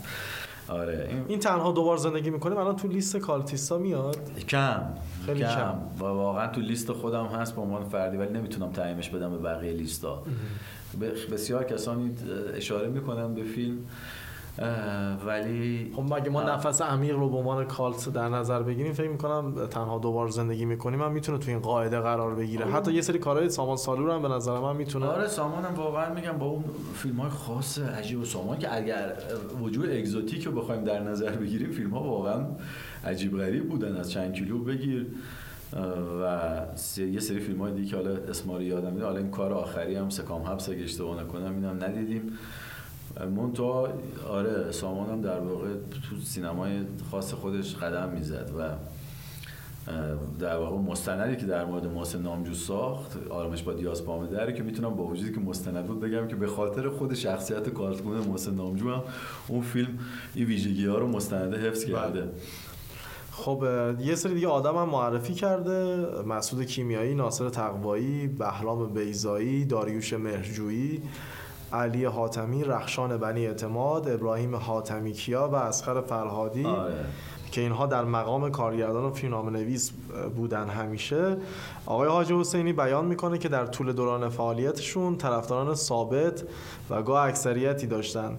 آره. 0.69 1.23
این, 1.27 1.39
تنها 1.39 1.71
دوبار 1.71 1.97
زندگی 1.97 2.29
می‌کنه 2.29 2.57
الان 2.57 2.75
تو 2.75 2.88
لیست 2.88 3.17
کالتیستا 3.17 3.77
میاد. 3.77 4.39
کم 4.47 4.81
خیلی 5.25 5.39
کم, 5.39 5.73
و 5.99 6.03
واقعا 6.03 6.47
تو 6.47 6.61
لیست 6.61 6.91
خودم 6.91 7.25
هست 7.25 7.55
به 7.55 7.61
عنوان 7.61 7.83
فردی 7.83 8.17
ولی 8.17 8.33
نمی‌تونم 8.33 8.71
تعیینش 8.71 9.09
بدم 9.09 9.31
به 9.31 9.38
بقیه 9.38 9.71
لیستا. 9.73 10.23
بسیار 11.31 11.63
کسانی 11.63 12.15
اشاره 12.55 12.88
می‌کنن 12.88 13.33
به 13.33 13.43
فیلم. 13.43 13.77
ولی 15.25 15.91
خب 15.95 16.13
مگه 16.13 16.29
ما 16.29 16.43
نفس 16.43 16.81
عمیق 16.81 17.15
رو 17.15 17.29
به 17.29 17.37
عنوان 17.37 17.65
کالت 17.65 18.09
در 18.09 18.29
نظر 18.29 18.63
بگیریم؟ 18.63 18.93
فکر 18.93 19.09
می‌کنم 19.09 19.67
تنها 19.67 19.99
دوبار 19.99 20.27
زندگی 20.27 20.65
می‌کنیم 20.65 21.01
هم 21.01 21.11
می‌تونه 21.11 21.37
تو 21.37 21.51
این 21.51 21.59
قاعده 21.59 21.99
قرار 21.99 22.35
بگیره. 22.35 22.65
آره. 22.65 22.73
حتی 22.73 22.93
یه 22.93 23.01
سری 23.01 23.19
کارهای 23.19 23.49
سامان 23.49 23.77
سالو 23.77 24.11
هم 24.11 24.21
به 24.21 24.27
نظر 24.27 24.59
من 24.59 24.75
می‌تونه 24.75 25.05
آره 25.05 25.27
سامان 25.27 25.65
هم 25.65 25.75
واقعا 25.75 26.13
میگم 26.13 26.37
با 26.37 26.45
اون 26.45 26.63
فیلم 26.93 27.15
های 27.15 27.29
خاص 27.29 27.79
عجیب 27.79 28.19
و 28.19 28.25
سامان 28.25 28.59
که 28.59 28.75
اگر 28.75 29.13
وجود 29.61 29.89
اگزوتیک 29.89 30.43
رو 30.43 30.51
بخوایم 30.51 30.83
در 30.83 31.03
نظر 31.03 31.31
بگیریم 31.31 31.71
فیلم 31.71 31.89
ها 31.89 32.03
واقعا 32.03 32.45
عجیب 33.05 33.37
غریب 33.37 33.69
بودن. 33.69 33.97
از 33.97 34.11
چند 34.11 34.33
کیلو 34.33 34.63
بگیر. 34.63 35.07
و 36.23 36.61
یه 36.97 37.19
سری 37.19 37.39
فیلم 37.39 37.61
های 37.61 37.73
دیگه 37.73 37.87
که 37.87 37.95
حالا 37.95 38.09
اسماری 38.09 38.65
یادم 38.65 38.93
میاد 38.93 39.05
حالا 39.05 39.17
این 39.17 39.31
کار 39.31 39.53
آخری 39.53 39.95
هم 39.95 40.09
سکام 40.09 40.41
حبس 40.41 40.69
اگه 40.69 40.83
اشتباه 40.83 41.23
نکنم 41.23 41.55
اینم 41.55 41.83
ندیدیم. 41.83 42.37
مونتا 43.35 43.89
آره 44.29 44.71
سامان 44.71 45.09
هم 45.09 45.21
در 45.21 45.39
واقع 45.39 45.67
تو 46.09 46.15
سینمای 46.23 46.71
خاص 47.11 47.33
خودش 47.33 47.75
قدم 47.75 48.09
می‌زد 48.09 48.51
و 48.59 48.69
در 50.39 50.57
واقع 50.57 50.77
مستندی 50.77 51.35
که 51.35 51.45
در 51.45 51.65
مورد 51.65 51.85
محسن 51.85 52.21
نامجو 52.21 52.53
ساخت 52.53 53.27
آرامش 53.29 53.63
با 53.63 53.73
دیاز 53.73 54.05
پامه 54.05 54.27
داره 54.27 54.53
که 54.53 54.63
می‌تونم 54.63 54.95
با 54.95 55.03
وجودی 55.03 55.33
که 55.33 55.39
مستند 55.39 55.87
بود 55.87 55.99
بگم 55.99 56.27
که 56.27 56.35
به 56.35 56.47
خاطر 56.47 56.89
خود 56.89 57.13
شخصیت 57.13 57.69
کارتون 57.69 58.17
محسن 58.17 58.53
نامجو 58.55 58.91
هم 58.91 59.03
اون 59.47 59.61
فیلم 59.61 59.99
این 60.35 60.45
ویژگی 60.45 60.85
ها 60.85 60.97
رو 60.97 61.07
مستنده 61.07 61.67
حفظ 61.67 61.85
بله. 61.85 61.93
کرده 61.93 62.29
خب 63.31 63.63
یه 63.99 64.15
سری 64.15 64.33
دیگه 64.33 64.47
آدم 64.47 64.75
هم 64.75 64.89
معرفی 64.89 65.33
کرده 65.33 66.05
مسعود 66.27 66.63
کیمیایی 66.63 67.15
ناصر 67.15 67.49
تقوایی 67.49 68.27
بهرام 68.27 68.93
بیزایی 68.93 69.65
داریوش 69.65 70.13
مهرجویی 70.13 71.01
علی 71.73 72.05
حاتمی 72.05 72.63
رخشان 72.63 73.17
بنی 73.17 73.47
اعتماد 73.47 74.09
ابراهیم 74.09 74.55
حاتمی 74.55 75.11
کیا 75.11 75.49
و 75.49 75.55
اسخر 75.55 76.01
فرهادی 76.01 76.65
آره. 76.65 76.93
که 77.51 77.61
اینها 77.61 77.85
در 77.85 78.03
مقام 78.03 78.51
کارگردان 78.51 79.03
و 79.03 79.11
فیلمنامه 79.11 79.51
نویس 79.51 79.91
بودن 80.35 80.67
همیشه. 80.67 81.38
آقای 81.85 82.09
حاج 82.09 82.31
حسینی 82.31 82.73
بیان 82.73 83.05
می‌کنه 83.05 83.38
که 83.38 83.49
در 83.49 83.65
طول 83.65 83.93
دوران 83.93 84.29
فعالیتشون 84.29 85.17
طرفداران 85.17 85.75
ثابت 85.75 86.43
و 86.89 87.01
گاه 87.01 87.27
اکثریتی 87.27 87.88
داشتن. 87.88 88.38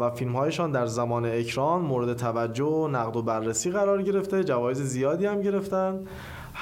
و 0.00 0.10
فیلم 0.10 0.36
هایشان 0.36 0.70
در 0.70 0.86
زمان 0.86 1.26
اکران 1.26 1.82
مورد 1.82 2.16
توجه 2.16 2.64
و 2.64 2.88
نقد 2.88 3.16
و 3.16 3.22
بررسی 3.22 3.70
قرار 3.70 4.02
گرفته 4.02 4.44
جوایز 4.44 4.80
زیادی 4.82 5.26
هم 5.26 5.40
گرفتن. 5.40 6.00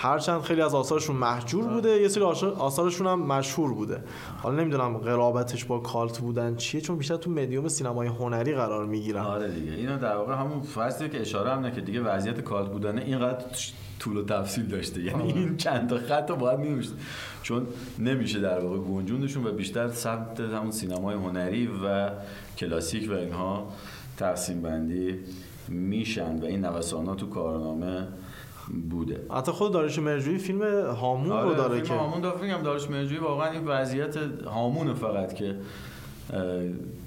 هرچند 0.04 0.40
خیلی 0.40 0.60
از 0.60 0.74
آثارشون 0.74 1.16
محجور 1.16 1.64
بوده 1.64 1.88
یه 1.88 2.08
سری 2.08 2.24
آثارشون 2.24 3.06
هم 3.06 3.22
مشهور 3.22 3.74
بوده. 3.74 4.02
حالا 4.42 4.62
نمی‌دونم 4.62 4.98
قرابتش 4.98 5.64
با 5.64 5.78
کالت 5.78 6.18
بودن 6.18 6.56
چیه 6.56 6.80
چون 6.80 6.98
بیشتر 6.98 7.16
تو 7.16 7.30
مدیوم 7.30 7.68
سینمای 7.68 8.08
هنری 8.08 8.54
قرار 8.54 8.86
می‌گیرن. 8.86 9.20
آره 9.20 9.50
دیگه. 9.50 9.72
اینو 9.72 9.98
در 9.98 10.16
واقع 10.16 10.34
همون 10.34 10.60
فصلی 10.60 11.08
که 11.08 11.20
اشاره 11.20 11.50
هم 11.50 11.70
که 11.70 11.80
دیگه 11.80 12.00
وضعیت 12.00 12.40
کالت 12.40 12.70
بودن 12.70 12.98
اینقدر 12.98 13.44
طول 13.98 14.16
و 14.16 14.24
تفصیل 14.24 14.66
داشته. 14.66 15.02
یعنی 15.02 15.22
آره. 15.22 15.34
این 15.34 15.56
چند 15.56 15.88
تا 15.88 15.98
خط 15.98 16.30
رو 16.30 16.36
باید 16.36 16.58
میموشت 16.58 16.92
چون 17.42 17.66
نمیشه 17.98 18.40
در 18.40 18.58
واقع 18.58 18.78
گنجوندشون 18.78 19.46
و 19.46 19.52
بیشتر 19.52 19.88
سمت 19.88 20.40
همون 20.40 20.70
سینمای 20.70 21.14
هنری 21.14 21.70
و 21.84 22.10
کلاسیک 22.58 23.10
و 23.10 23.14
اینها 23.14 23.72
تقسیم 24.16 24.62
بندی 24.62 25.18
میشن 25.68 26.40
و 26.40 26.44
این 26.44 26.64
نوسانات 26.64 27.16
تو 27.16 27.26
کارنامه 27.26 28.08
بوده. 28.90 29.26
حتی 29.30 29.52
خود 29.52 29.72
دارش 29.72 29.98
مرجوی 29.98 30.38
فیلم 30.38 30.62
هامون 30.86 31.32
آره 31.32 31.48
رو 31.48 31.54
داره 31.54 31.82
که 31.82 31.94
هامون 31.94 32.20
داره. 32.20 32.40
میگم 32.40 32.62
دارش 32.62 32.90
مرجوی 32.90 33.18
واقعا 33.18 33.50
این 33.50 33.66
وضعیت 33.66 34.16
هامون 34.46 34.94
فقط 34.94 35.34
که 35.34 35.56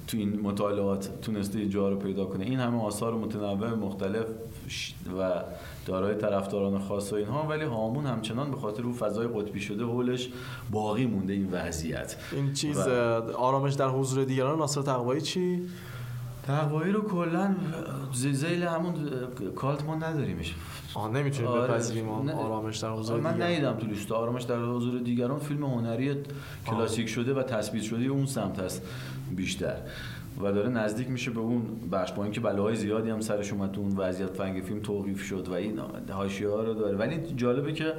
تو 0.06 0.16
این 0.16 0.40
مطالعات 0.40 1.20
تونسته 1.22 1.68
جا 1.68 1.88
رو 1.88 1.96
پیدا 1.96 2.24
کنه. 2.24 2.44
این 2.44 2.60
همه 2.60 2.82
آثار 2.82 3.14
متنوع 3.14 3.74
مختلف 3.74 4.26
و 5.18 5.42
دارای 5.86 6.14
طرفداران 6.14 6.78
خاص 6.78 7.12
و 7.12 7.16
اینها 7.16 7.46
ولی 7.48 7.64
هامون 7.64 8.06
همچنان 8.06 8.50
به 8.50 8.56
خاطر 8.56 8.82
اون 8.82 8.92
فضای 8.92 9.26
قطبی 9.26 9.60
شده 9.60 9.84
حولش 9.84 10.28
باقی 10.70 11.06
مونده 11.06 11.32
این 11.32 11.48
وضعیت. 11.52 12.16
این 12.32 12.52
چیز 12.52 12.78
آرامش 13.36 13.74
در 13.74 13.88
حضور 13.88 14.24
دیگران 14.24 14.58
ناصر 14.58 14.82
تقوایی 14.82 15.20
چی؟ 15.20 15.62
تقوایی 16.46 16.92
رو 16.92 17.02
کلا 17.02 17.54
زیل 18.12 18.62
همون 18.62 18.94
کالت 19.56 19.84
ما 19.84 19.94
نداریمش. 19.94 20.54
آه 20.98 21.10
نمی‌تونیم 21.10 21.50
آره. 21.50 21.72
بپذیریم 21.72 22.08
آرامش 22.08 22.76
در 22.76 22.90
حضور 22.90 23.20
من 23.20 23.42
ندیدم 23.42 23.72
تو 23.72 23.86
لیست. 23.86 24.12
آرامش 24.12 24.42
در 24.42 24.58
حضور 24.58 24.98
دیگران 24.98 25.38
فیلم 25.38 25.64
هنری 25.64 26.14
کلاسیک 26.66 27.08
شده 27.08 27.34
و 27.34 27.42
تثبیت 27.42 27.82
شده 27.82 28.04
اون 28.04 28.26
سمت 28.26 28.60
هست 28.60 28.82
بیشتر. 29.36 29.76
و 30.42 30.52
داره 30.52 30.68
نزدیک 30.68 31.10
میشه 31.10 31.30
به 31.30 31.40
اون 31.40 31.62
بخش 31.92 32.12
با 32.12 32.22
اینکه 32.24 32.40
بلاهای 32.40 32.74
زیادی 32.74 33.10
هم 33.10 33.20
سرش 33.20 33.52
اومد 33.52 33.72
تو 33.72 33.80
اون 33.80 33.96
وضعیت 33.96 34.30
فنگ 34.30 34.62
فیلم 34.62 34.80
توقیف 34.80 35.22
شد 35.22 35.48
و 35.48 35.52
این 35.52 35.80
حاشیه 36.10 36.48
ها 36.48 36.62
رو 36.62 36.74
داره. 36.74 36.96
ولی 36.96 37.20
جالبه 37.36 37.72
که 37.72 37.92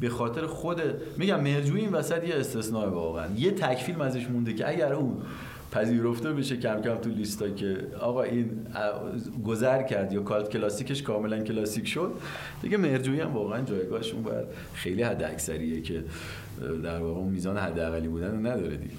به 0.00 0.08
خاطر 0.08 0.46
خود 0.46 0.82
میگم 1.16 1.40
مرجوی 1.40 1.80
این 1.80 1.92
وسط 1.92 2.28
یه 2.28 2.34
استثناء 2.34 2.90
واقعا. 2.90 3.26
یه 3.36 3.50
تک 3.50 3.78
فیلم 3.78 4.00
ازش 4.00 4.26
مونده 4.26 4.54
که 4.54 4.68
اگر 4.68 4.92
اون 4.92 5.16
پذیرفته 5.72 6.32
بشه 6.32 6.56
کم 6.56 6.80
کم 6.80 6.94
تو 6.94 7.10
لیستا 7.10 7.48
که 7.48 7.76
آقا 8.00 8.22
این 8.22 8.66
گذر 9.44 9.82
کرد 9.82 10.12
یا 10.12 10.22
کالت 10.22 10.48
کلاسیکش 10.48 11.02
کاملا 11.02 11.42
کلاسیک 11.42 11.88
شد. 11.88 12.12
دیگه 12.62 12.76
مرجوی 12.76 13.20
هم 13.20 13.34
واقعا 13.34 13.62
جایگاهش 13.62 14.12
اون 14.12 14.22
بر 14.22 14.44
خیلی 14.74 15.02
حد 15.02 15.22
اکثریه 15.22 15.80
که 15.80 16.04
در 16.84 17.02
واقع 17.02 17.22
میزان 17.22 17.56
حداقلی 17.56 18.08
بودن 18.08 18.30
رو 18.30 18.46
نداره 18.46 18.76
دیگه. 18.76 18.94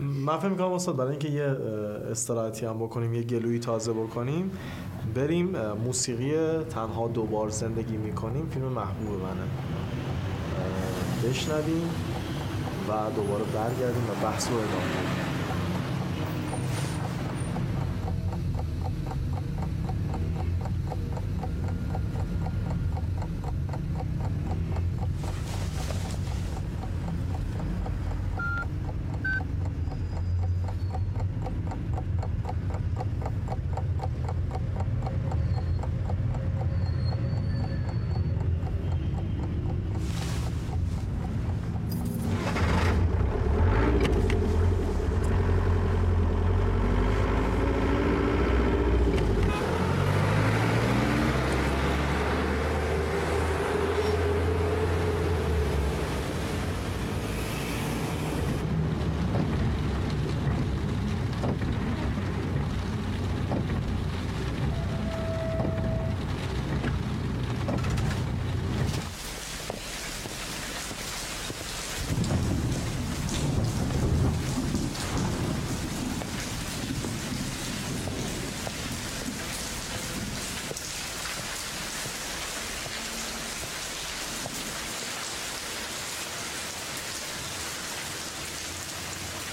من 0.00 0.38
فکر 0.38 0.48
می‌کنم 0.48 0.72
استاد 0.72 0.96
برای 0.96 1.10
اینکه 1.10 1.28
یه 1.28 1.44
استراحتی 2.10 2.66
هم 2.66 2.78
بکنیم 2.78 3.14
یه 3.14 3.22
گلوی 3.22 3.58
تازه 3.58 3.92
بکنیم 3.92 4.50
بریم 5.14 5.56
موسیقی 5.84 6.32
تنها 6.70 7.08
دوبار 7.08 7.48
زندگی 7.48 7.96
می‌کنیم 7.96 8.46
فیلم 8.46 8.66
محبوب 8.66 9.08
منه. 9.08 9.46
بشنویم 11.24 11.90
و 12.88 12.92
دوباره 13.16 13.44
برگردیم 13.54 14.04
و 14.04 14.24
بحث 14.24 14.48
رو 14.48 14.54
ادامه 14.54 14.70
کنیم 14.70 15.19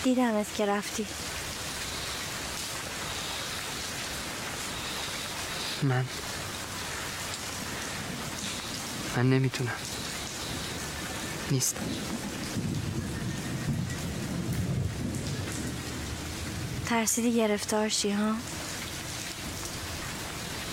دیدمت 0.08 0.56
که 0.56 0.66
رفتی. 0.66 1.08
من. 5.84 6.06
من 9.18 9.30
نمی‌تونم. 9.30 9.72
نیستم. 11.52 11.86
ترسیدی 16.86 17.36
گرفتار 17.36 17.90
شی 17.90 18.12
ها؟ 18.12 18.34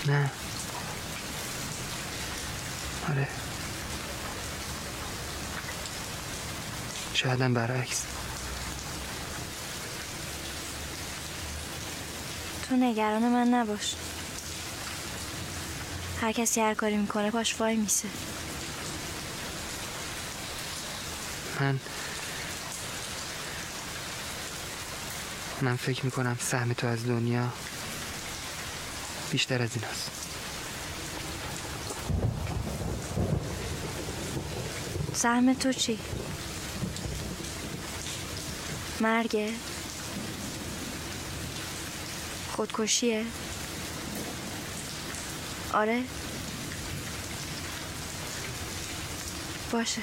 نه. 0.07 0.31
آره. 3.11 3.29
شایدم 7.15 7.55
برعکس. 7.55 8.24
تو 12.69 12.77
نگران 12.77 13.23
من 13.23 13.49
نباش 13.49 13.95
هر 16.21 16.33
کسی 16.33 16.61
هر 16.61 16.75
کاری 16.75 16.97
می‌کنه 16.97 17.31
پاش 17.31 17.61
وای 17.61 17.77
میسه 17.77 18.09
من 21.61 21.81
من 25.63 25.77
فکر 25.77 26.05
می‌کنم 26.05 26.39
سهم 26.41 26.73
تو 26.73 26.87
از 26.87 27.07
دنیا 27.07 27.53
بیشتر 29.31 29.63
از 29.63 29.71
این 29.75 29.85
هست 29.85 30.11
سهم 35.15 35.55
تو 35.55 35.73
چی؟ 35.73 35.99
مرگه؟ 39.01 39.53
خودکشیه؟ 42.57 43.25
آره؟ 45.73 46.03
باشه 49.73 50.03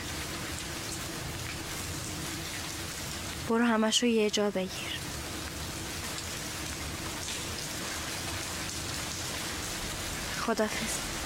برو 3.49 3.65
همش 3.65 4.03
رو 4.03 4.09
یه 4.09 4.29
جا 4.29 4.49
بگیر 4.49 4.99
خدافز 10.41 11.20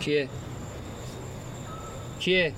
کیه؟ 0.00 0.28
کیه؟ 2.18 2.52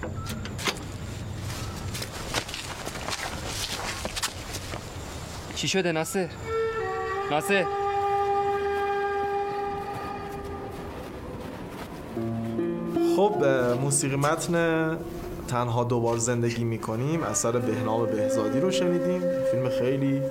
چی 5.54 5.68
شده 5.68 5.92
ناصر؟ 5.92 6.28
ناصر؟ 7.30 7.66
خب 13.16 13.44
موسیقی 13.80 14.16
متن 14.16 14.98
تنها 15.48 15.84
دوبار 15.84 16.18
زندگی 16.18 16.64
می‌کنیم 16.64 17.22
اثر 17.22 17.58
بهنام 17.58 18.06
بهزادی 18.06 18.60
رو 18.60 18.70
شنیدیم. 18.70 19.20
فیلم 19.50 19.68
خیلی 19.68 20.22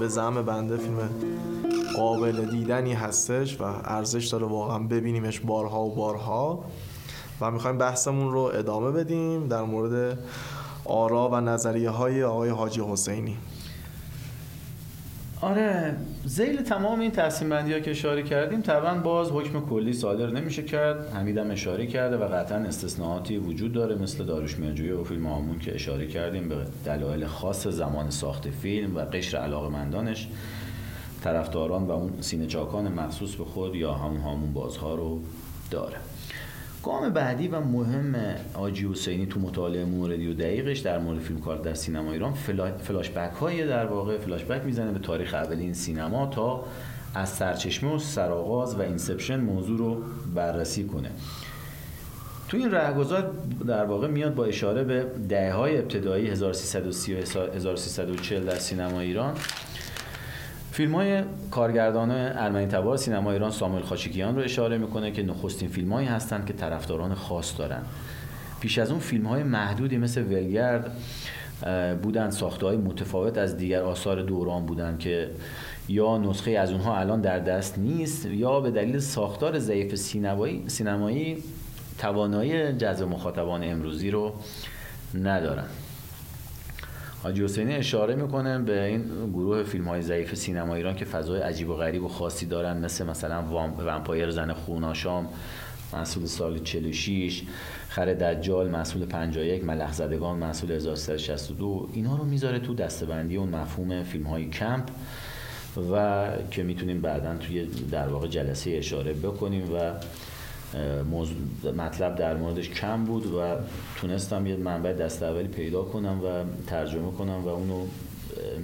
به 0.00 0.08
زعم 0.08 0.42
بنده 0.42 0.76
فیلم 0.76 1.10
قابل 1.96 2.44
دیدنی 2.44 2.92
هستش 2.92 3.60
و 3.60 3.64
ارزش 3.84 4.26
داره 4.26 4.46
واقعا 4.46 4.78
ببینیمش 4.78 5.40
بارها 5.40 5.84
و 5.84 5.94
بارها. 5.94 6.64
و 7.40 7.50
می‌خوایم 7.50 7.78
بحثمون 7.78 8.32
رو 8.32 8.40
ادامه 8.40 8.90
بدیم 8.90 9.48
در 9.48 9.62
مورد 9.62 10.18
آرا 10.84 11.28
و 11.28 11.40
نظریه 11.40 11.90
های 11.90 12.24
آقای 12.24 12.50
حاجی 12.50 12.80
حسینی. 12.80 13.36
آره 15.42 15.96
زیل 16.24 16.62
تمام 16.62 17.00
این 17.00 17.10
تقسیم 17.10 17.48
بندی 17.48 17.72
ها 17.72 17.80
که 17.80 17.90
اشاره 17.90 18.22
کردیم 18.22 18.60
طبعا 18.60 18.94
باز 18.94 19.30
حکم 19.30 19.60
کلی 19.60 19.92
صادر 19.92 20.30
نمیشه 20.30 20.62
کرد 20.62 21.14
حمیدم 21.14 21.50
اشاره 21.50 21.86
کرده 21.86 22.16
و 22.16 22.34
قطعا 22.34 22.58
استثناءاتی 22.58 23.38
وجود 23.38 23.72
داره 23.72 23.94
مثل 23.94 24.24
داروش 24.24 24.58
میانجویی 24.58 24.90
و 24.90 25.04
فیلم 25.04 25.26
آمون 25.26 25.58
که 25.58 25.74
اشاره 25.74 26.06
کردیم 26.06 26.48
به 26.48 26.56
دلایل 26.84 27.26
خاص 27.26 27.66
زمان 27.66 28.10
ساخت 28.10 28.50
فیلم 28.50 28.96
و 28.96 29.00
قشر 29.00 29.38
علاقمندانش 29.38 30.28
طرفداران 31.24 31.84
و 31.84 31.90
اون 31.90 32.12
سینه 32.20 32.46
چاکان 32.46 32.92
مخصوص 32.92 33.34
به 33.34 33.44
خود 33.44 33.74
یا 33.74 33.94
همون 33.94 34.20
هامون 34.20 34.52
بازها 34.52 34.94
رو 34.94 35.20
داره. 35.70 35.96
گام 36.82 37.08
بعدی 37.08 37.48
و 37.48 37.60
مهم 37.60 38.14
آجی 38.54 38.88
حسینی 38.88 39.26
تو 39.26 39.40
مطالعه 39.40 39.84
موردی 39.84 40.26
و 40.26 40.34
دقیقش 40.34 40.78
در 40.78 40.98
مورد 40.98 41.20
فیلم 41.20 41.40
کار 41.40 41.56
در 41.56 41.74
سینما 41.74 42.12
ایران 42.12 42.32
فلا... 42.32 42.72
فلاش 42.78 43.10
بک 43.10 43.32
های 43.32 43.66
در 43.66 43.86
واقع 43.86 44.18
فلاش 44.18 44.44
بک 44.44 44.64
می‌زنه 44.64 44.92
به 44.92 44.98
تاریخ 44.98 45.34
اولین 45.34 45.74
سینما 45.74 46.26
تا 46.26 46.64
از 47.14 47.28
سرچشمه 47.28 47.94
و 47.94 47.98
سرآغاز 47.98 48.74
و 48.74 48.82
inception 48.82 49.40
موضوع 49.40 49.78
رو 49.78 50.02
بررسی 50.34 50.84
کنه. 50.84 51.10
تو 52.48 52.56
این 52.56 52.70
رهگذار 52.70 53.30
در 53.66 53.84
واقع 53.84 54.08
میاد 54.08 54.34
با 54.34 54.44
اشاره 54.44 54.84
به 54.84 55.06
دهه 55.28 55.52
های 55.52 55.78
ابتدایی 55.78 56.26
1330 56.26 57.14
و 57.14 57.16
1340 57.16 58.46
در 58.46 58.58
سینما 58.58 59.00
ایران 59.00 59.34
فیلم 60.72 60.94
های 60.94 61.22
کارگردان 61.50 62.10
ارمنی 62.10 62.66
تبار 62.66 62.96
سینما 62.96 63.32
ایران 63.32 63.50
ساموئل 63.50 63.82
خاچیکیان 63.82 64.36
رو 64.36 64.42
اشاره 64.42 64.78
می‌کنه 64.78 65.10
که 65.10 65.22
نخستین 65.22 65.68
فیلم 65.68 65.92
هایی 65.92 66.08
هستند 66.08 66.46
که 66.46 66.52
طرفداران 66.52 67.14
خاص 67.14 67.58
دارن. 67.58 67.82
پیش 68.60 68.78
از 68.78 68.90
اون 68.90 69.00
فیلم 69.00 69.26
های 69.26 69.42
محدودی 69.42 69.98
مثل 69.98 70.22
ولگرد 70.22 70.96
بودن 72.02 72.30
ساخته 72.30 72.66
های 72.66 72.76
متفاوت 72.76 73.38
از 73.38 73.56
دیگر 73.56 73.82
آثار 73.82 74.22
دوران 74.22 74.66
بودن 74.66 74.96
که 74.98 75.30
یا 75.88 76.18
نسخه 76.18 76.50
از 76.50 76.72
اونها 76.72 76.98
الان 76.98 77.20
در 77.20 77.38
دست 77.38 77.78
نیست 77.78 78.26
یا 78.26 78.60
به 78.60 78.70
دلیل 78.70 78.98
ساختار 78.98 79.58
ضعیف 79.58 79.94
سینمایی 79.94 80.64
سینمایی 80.66 81.42
توانایی 81.98 82.72
جذب 82.72 83.08
مخاطبان 83.08 83.64
امروزی 83.64 84.10
رو 84.10 84.32
ندارن. 85.14 85.66
حاجی 87.22 87.44
حسینی 87.44 87.74
اشاره 87.74 88.14
می‌کنه 88.14 88.58
به 88.58 88.84
این 88.84 89.04
گروه 89.32 89.62
فیلم 89.62 89.88
های 89.88 90.02
ضعیف 90.02 90.34
سینما 90.34 90.74
ایران 90.74 90.94
که 90.96 91.04
فضای 91.04 91.40
عجیب 91.40 91.68
و 91.68 91.74
غریب 91.74 92.04
و 92.04 92.08
خاصی 92.08 92.46
دارن 92.46 92.76
مثل 92.76 93.06
مثلا 93.06 93.42
وام- 93.42 93.74
ومپایر 93.78 94.30
زن 94.30 94.52
خوناشام 94.52 95.28
محصول 95.92 96.26
سال 96.26 96.58
46 96.58 97.42
خر 97.88 98.14
دجال 98.14 98.68
محصول 98.68 99.06
51 99.06 99.64
ملخ 99.64 99.92
زدگان 99.92 100.38
محصول 100.38 100.70
1362 100.72 101.88
اینا 101.92 102.16
رو 102.16 102.24
می‌ذاره 102.24 102.58
تو 102.58 102.74
دستبندی 102.74 103.36
اون 103.36 103.48
مفهوم 103.48 104.02
فیلم 104.02 104.26
های 104.26 104.48
کمپ 104.48 104.84
و 105.92 106.26
که 106.50 106.62
می‌تونیم 106.62 107.00
بعدا 107.00 107.36
توی 107.36 107.64
در 107.90 108.08
واقع 108.08 108.28
جلسه 108.28 108.70
اشاره 108.70 109.12
بکنیم 109.12 109.74
و 109.74 109.92
موضوع 111.10 111.36
مطلب 111.76 112.16
در 112.16 112.36
موردش 112.36 112.68
کم 112.68 113.04
بود 113.04 113.26
و 113.26 113.56
تونستم 113.96 114.46
یه 114.46 114.56
منبع 114.56 114.92
دست 114.92 115.22
اولی 115.22 115.48
پیدا 115.48 115.82
کنم 115.82 116.20
و 116.24 116.44
ترجمه 116.66 117.10
کنم 117.12 117.44
و 117.44 117.48
اونو 117.48 117.86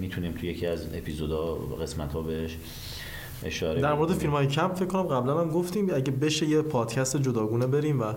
می‌تونیم 0.00 0.32
توی 0.32 0.48
یکی 0.48 0.66
از 0.66 0.86
اپیزودا 0.94 1.54
قسمت 1.54 2.12
ها 2.12 2.22
بهش 2.22 2.56
اشاره 3.44 3.80
در 3.80 3.94
مورد. 3.94 4.12
فیلم 4.12 4.32
های 4.32 4.46
کمپ 4.46 4.74
فکر 4.74 4.86
کنم 4.86 5.02
قبلا 5.02 5.40
هم 5.40 5.50
گفتیم 5.50 5.94
اگه 5.94 6.12
بشه 6.12 6.46
یه 6.46 6.62
پادکست 6.62 7.16
جداگونه 7.16 7.66
بریم 7.66 8.00
و 8.00 8.12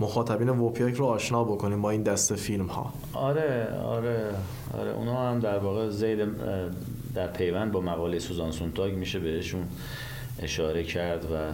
مخاطبین 0.00 0.48
وپیاک 0.48 0.94
رو 0.94 1.04
آشنا 1.04 1.44
بکنیم 1.44 1.82
با 1.82 1.90
این 1.90 2.02
دست 2.02 2.34
فیلم 2.34 2.66
ها 2.66 2.92
آره 3.12 3.68
آره 3.84 4.34
آره 4.78 4.90
اونا 4.90 5.30
هم 5.30 5.40
در 5.40 5.58
واقع 5.58 5.88
زید 5.88 6.18
در 7.14 7.26
پیوند 7.26 7.72
با 7.72 7.80
مقاله 7.80 8.18
سوزان 8.18 8.50
سونتاگ 8.50 8.94
میشه 8.94 9.18
بهشون 9.18 9.64
اشاره 10.42 10.82
کرد 10.82 11.24
و 11.24 11.52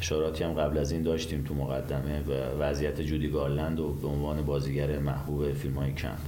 اشاراتی 0.00 0.44
هم 0.44 0.52
قبل 0.52 0.78
از 0.78 0.92
این 0.92 1.02
داشتیم 1.02 1.44
تو 1.48 1.54
مقدمه 1.54 2.20
و 2.20 2.62
وضعیت 2.62 3.00
جودی 3.00 3.28
گارلند 3.28 3.80
و 3.80 3.92
به 3.92 4.08
عنوان 4.08 4.42
بازیگر 4.42 4.98
محبوب 4.98 5.52
فیلم 5.52 5.74
های 5.74 5.92
کند. 5.92 6.20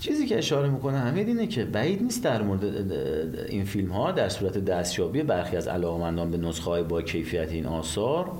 چیزی 0.00 0.26
که 0.26 0.38
اشاره 0.38 0.68
می‌کنه 0.68 0.98
همین 0.98 1.26
اینه 1.26 1.46
که 1.46 1.64
بعید 1.64 2.02
نیست 2.02 2.24
در 2.24 2.42
مورد 2.42 2.64
این 3.48 3.64
فیلم 3.64 3.92
ها 3.92 4.12
در 4.12 4.28
صورت 4.28 4.58
دستیابی 4.58 5.22
برخی 5.22 5.56
از 5.56 5.68
علاقمندان 5.68 6.30
به 6.30 6.36
نسخه 6.36 6.70
های 6.70 6.82
با 6.82 7.02
کیفیت 7.02 7.52
این 7.52 7.66
آثار 7.66 8.30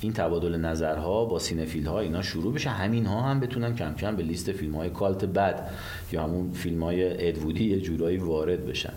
این 0.00 0.12
تبادل 0.12 0.56
نظرها 0.56 1.24
با 1.24 1.38
سینفیل 1.38 1.86
ها 1.86 2.00
اینا 2.00 2.22
شروع 2.22 2.54
بشه. 2.54 2.70
همین 2.70 3.06
ها 3.06 3.20
هم 3.20 3.40
بتونن 3.40 3.74
کم 3.74 3.94
کم 3.94 4.16
به 4.16 4.22
لیست 4.22 4.52
فیلم 4.52 4.74
های 4.74 4.90
کالت 4.90 5.24
بد 5.24 5.70
یا 6.12 6.22
همون 6.22 6.52
فیلم 6.52 6.82
های 6.82 7.28
ادوودی 7.28 7.64
یه 7.64 7.80
جورایی 7.80 8.16
وارد 8.16 8.66
بشن. 8.66 8.92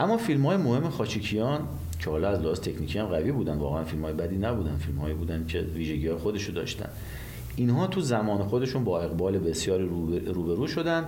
اما 0.00 0.16
فیلم 0.16 0.46
های 0.46 0.56
مهم 0.56 0.90
خاچیکیان 0.90 1.68
که 2.06 2.10
حالا 2.10 2.28
از 2.28 2.40
لحاظ 2.40 2.60
تکنیکی 2.60 2.98
هم 2.98 3.06
قوی 3.06 3.32
بودن. 3.32 3.56
واقعا 3.56 3.84
فیلم 3.84 4.02
های 4.02 4.12
بدی 4.12 4.36
نبودن. 4.36 4.76
فیلم 4.76 4.98
هایی 4.98 5.14
بودن 5.14 5.44
که 5.48 5.60
ویژگی 5.60 6.08
های 6.08 6.16
خودشو 6.16 6.52
داشتن. 6.52 6.88
اینها 7.56 7.86
تو 7.86 8.00
زمان 8.00 8.42
خودشون 8.42 8.84
با 8.84 9.00
اقبال 9.00 9.38
بسیار 9.38 9.80
روبرو 10.26 10.66
شدن 10.66 11.04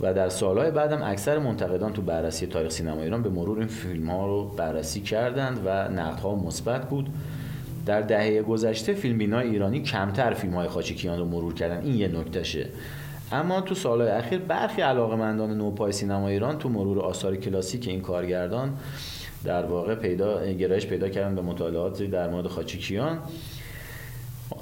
و 0.00 0.14
در 0.14 0.28
سالهای 0.28 0.70
بعدم 0.70 1.02
اکثر 1.02 1.38
منتقدان 1.38 1.92
تو 1.92 2.02
بررسی 2.02 2.46
تاریخ 2.46 2.72
سینما 2.72 3.02
ایران 3.02 3.22
به 3.22 3.28
مرور 3.28 3.58
این 3.58 3.68
فیلم 3.68 4.10
ها 4.10 4.26
رو 4.26 4.44
بررسی 4.44 5.00
کردند 5.00 5.58
و 5.66 5.88
نقدها 5.88 6.34
مثبت 6.34 6.88
بود. 6.88 7.08
در 7.86 8.00
دهه 8.00 8.42
گذشته 8.42 8.94
فیلم 8.94 9.34
ایرانی 9.34 9.82
کمتر 9.82 10.34
فیلم 10.34 10.54
های 10.54 10.68
خاچیکیان 10.68 11.18
رو 11.18 11.24
مرور 11.24 11.54
کردن. 11.54 11.82
این 11.82 11.94
یه 11.94 12.08
نکتهشه 12.08 12.68
اما 13.32 13.60
تو 13.60 13.74
سالهای 13.74 14.10
اخیر 14.10 14.38
برخی 14.38 14.82
علاقمندان 14.82 15.58
نوپای 15.58 15.92
سینما 15.92 16.28
ایران 16.28 16.58
تو 16.58 16.68
مرور 16.68 17.00
آثار 17.00 17.36
کلاسیک 17.36 17.88
این 17.88 18.00
کارگردان 18.00 18.76
در 19.44 19.66
واقع 19.66 19.94
پیدا 19.94 20.52
گرایش 20.52 20.86
پیدا 20.86 21.08
کردن 21.08 21.34
به 21.34 21.42
مطالعات 21.42 22.02
در 22.02 22.30
مورد 22.30 22.46
خاچیکیان. 22.46 23.18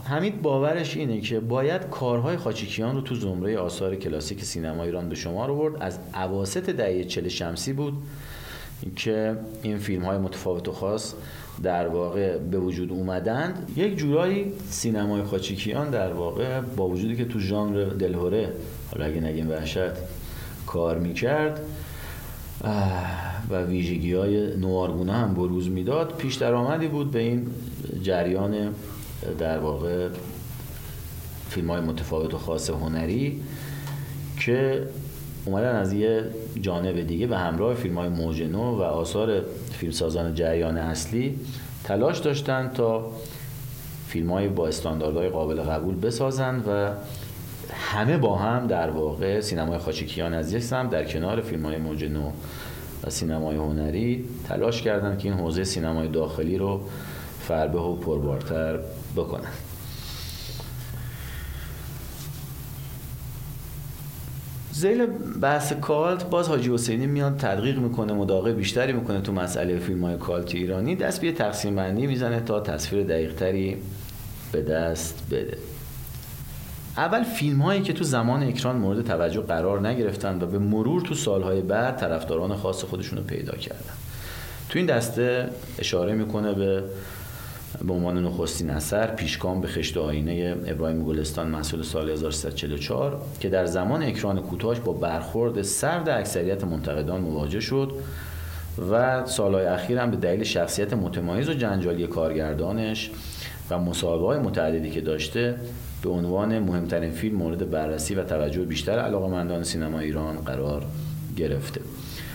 حمید 0.05 0.43
باورش 0.43 0.97
اینه 0.97 1.21
که 1.21 1.41
باید 1.41 1.91
کارهای 1.91 2.37
خاچیکیان 2.37 2.95
رو 2.95 3.01
تو 3.01 3.15
زمره 3.15 3.59
آثار 3.59 3.97
کلاسیک 3.97 4.45
سینما 4.45 4.85
ایران 4.85 5.09
به 5.09 5.15
شما 5.15 5.47
رو 5.47 5.57
برد 5.57 5.83
از 5.83 5.99
عواسط 6.15 6.71
دهه 6.71 7.05
چل 7.05 7.29
شمسی 7.29 7.73
بود 7.73 7.95
که 8.97 9.37
این 9.63 9.79
فیلم 9.79 10.05
های 10.05 10.19
متفاوت 10.19 10.69
و 10.69 10.73
خاص 10.73 11.15
در 11.63 11.89
واقع 11.89 12.39
به 12.39 12.59
وجود 12.59 12.93
اومدند. 12.93 13.71
یک 13.77 13.97
جورایی 13.97 14.53
سینمای 14.69 15.23
خاچیکیان 15.23 15.91
در 15.91 16.13
واقع 16.13 16.61
با 16.61 16.89
وجودی 16.89 17.17
که 17.17 17.25
تو 17.25 17.39
ژانر 17.39 17.85
دلهوره 17.85 18.53
حالا 18.93 19.05
اگه 19.05 19.21
نگیم 19.21 19.51
وحشت 19.51 19.93
کار 20.67 20.99
می‌کرد. 20.99 21.61
و 23.51 23.63
ویژگی 23.63 24.15
های 24.15 24.57
نوارگونه 24.57 25.13
هم 25.13 25.35
بروز 25.35 25.69
می‌داد. 25.69 26.17
پیش 26.17 26.35
درآمدی 26.35 26.89
بود 26.89 27.11
به 27.11 27.19
این 27.19 27.47
جریان 28.03 28.75
در 29.39 29.59
واقع 29.59 30.09
فیلم 31.49 31.71
های 31.71 31.81
متفاوت 31.81 32.35
و 32.35 32.39
خاص 32.39 32.71
هنری 32.71 33.41
که 34.41 34.87
اومدن 35.45 35.77
از 35.77 35.93
یه 35.93 36.25
جانب 36.61 37.07
دیگه 37.07 37.27
به 37.27 37.39
همراه 37.39 37.75
فیلم 37.75 37.99
های 37.99 38.09
موج 38.09 38.43
نو 38.43 38.79
و 38.79 38.83
آثار 38.83 39.43
فیلمسازان 39.73 40.35
جریان 40.35 40.79
اصلی 40.79 41.39
تلاش 41.85 42.19
داشتن 42.19 42.71
تا 42.75 43.13
فیلم 44.07 44.31
های 44.31 44.49
با 44.49 44.69
استانداردهای 44.69 45.29
قابل 45.29 45.61
قبول 45.61 45.95
بسازن 45.95 46.63
و 46.67 46.91
همه 47.73 48.19
با 48.19 48.37
هم 48.37 48.67
در 48.67 48.91
واقع 48.91 49.41
سینمای 49.41 49.79
خاچیکیان 49.79 50.35
از 50.35 50.53
یک 50.53 50.63
سمت 50.63 50.91
در 50.91 51.05
کنار 51.05 51.41
فیلم 51.41 51.67
های 51.67 51.77
موج 51.77 52.05
نو 52.05 52.31
و 53.05 53.11
سینمای 53.11 53.57
هنری 53.57 54.25
تلاش 54.49 54.83
کردند 54.83 55.19
که 55.19 55.29
این 55.29 55.39
حوزه 55.39 55.65
سینمای 55.65 56.09
داخلی 56.09 56.59
رو 56.59 56.81
فربه 57.41 57.79
و 57.79 57.97
پربارتر 57.97 58.79
بکنن 59.17 59.51
زیل 64.73 65.07
بحث 65.41 65.73
کالت 65.73 66.31
باز 66.31 66.49
حاجی 66.49 66.75
حسینی 66.75 67.07
میاد 67.07 67.37
تدقیق 67.37 67.79
می‌کنه 67.79 68.13
مداقه 68.13 68.53
بیشتری 68.53 68.93
می‌کنه 68.93 69.21
تو 69.21 69.33
مسئله 69.33 69.79
فیلم 69.79 70.05
های 70.05 70.17
کالت 70.17 70.55
ایرانی. 70.55 70.97
دست 70.97 71.21
به 71.21 71.33
تقسیم 71.33 71.77
بندی 71.77 72.07
می‌زنه 72.07 72.41
تا 72.41 72.61
تصویر 72.61 73.05
دقیق 73.05 73.35
تری 73.35 73.77
به 74.53 74.63
دست 74.63 75.23
بده. 75.31 75.57
اول 76.97 77.23
فیلم 77.23 77.63
هایی 77.63 77.83
که 77.83 77.93
تو 77.93 78.05
زمان 78.05 78.43
اکران 78.43 78.77
مورد 78.77 79.05
توجه 79.05 79.41
قرار 79.41 79.89
نگرفتن 79.89 80.39
و 80.43 80.47
به 80.47 80.59
مرور 80.59 81.01
تو 81.01 81.15
سالهای 81.15 81.61
بعد 81.61 81.97
طرفداران 81.97 82.57
خاص 82.57 82.85
خودشون 82.85 83.19
رو 83.19 83.25
پیدا 83.25 83.57
کردن. 83.57 83.93
تو 84.69 84.79
این 84.79 84.87
دسته 84.87 85.49
اشاره 85.79 86.13
می‌کنه 86.15 86.53
به 86.53 86.85
به 87.85 87.93
عنوان 87.93 88.25
نخستین 88.25 88.71
اثر 88.71 89.07
پیشگام 89.07 89.61
به 89.61 89.69
خشت 89.69 89.97
آینه 89.97 90.57
ابراهیم 90.67 91.05
گلستان 91.05 91.49
محصول 91.49 91.83
سال 91.83 92.11
1344 92.11 93.21
که 93.41 93.49
در 93.49 93.67
زمان 93.67 94.03
اکران 94.03 94.41
کوتاهش 94.41 94.79
با 94.79 94.93
برخورد 94.93 95.63
سرد 95.63 96.09
اکثریت 96.09 96.65
منتقدان 96.65 97.21
مواجه 97.21 97.61
شد 97.61 97.93
و 98.91 99.27
سالهای 99.27 99.67
اخیر 99.67 99.99
هم 99.99 100.11
به 100.11 100.17
دلیل 100.17 100.45
شخصیت 100.45 100.93
متمایز 100.93 101.49
و 101.49 101.55
جنجالی 101.55 102.07
کارگردانش 102.07 103.11
و 103.71 103.79
مصاحبه 103.79 104.27
های 104.27 104.39
متعددی 104.39 104.91
که 104.91 105.01
داشته 105.01 105.55
به 106.03 106.11
عنوان 106.11 106.59
مهمترین 106.59 107.11
فیلم 107.11 107.37
مورد 107.37 107.71
بررسی 107.71 108.15
و 108.15 108.25
توجه 108.25 108.65
بیشتر 108.65 108.99
علاقمندان 108.99 109.63
سینما 109.63 109.99
ایران 109.99 110.37
قرار 110.37 110.87
گرفته. 111.37 111.81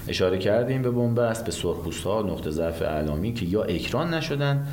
اشاره 0.07 0.37
کردیم 0.37 0.81
به 0.81 0.91
بنبست 0.91 1.45
به 1.45 1.51
سرخپوست 1.51 2.03
ها 2.03 2.21
نقطه 2.21 2.51
ضعف 2.51 2.81
اعلامی 2.81 3.33
که 3.33 3.45
یا 3.45 3.63
اکران 3.63 4.13
نشدن 4.13 4.67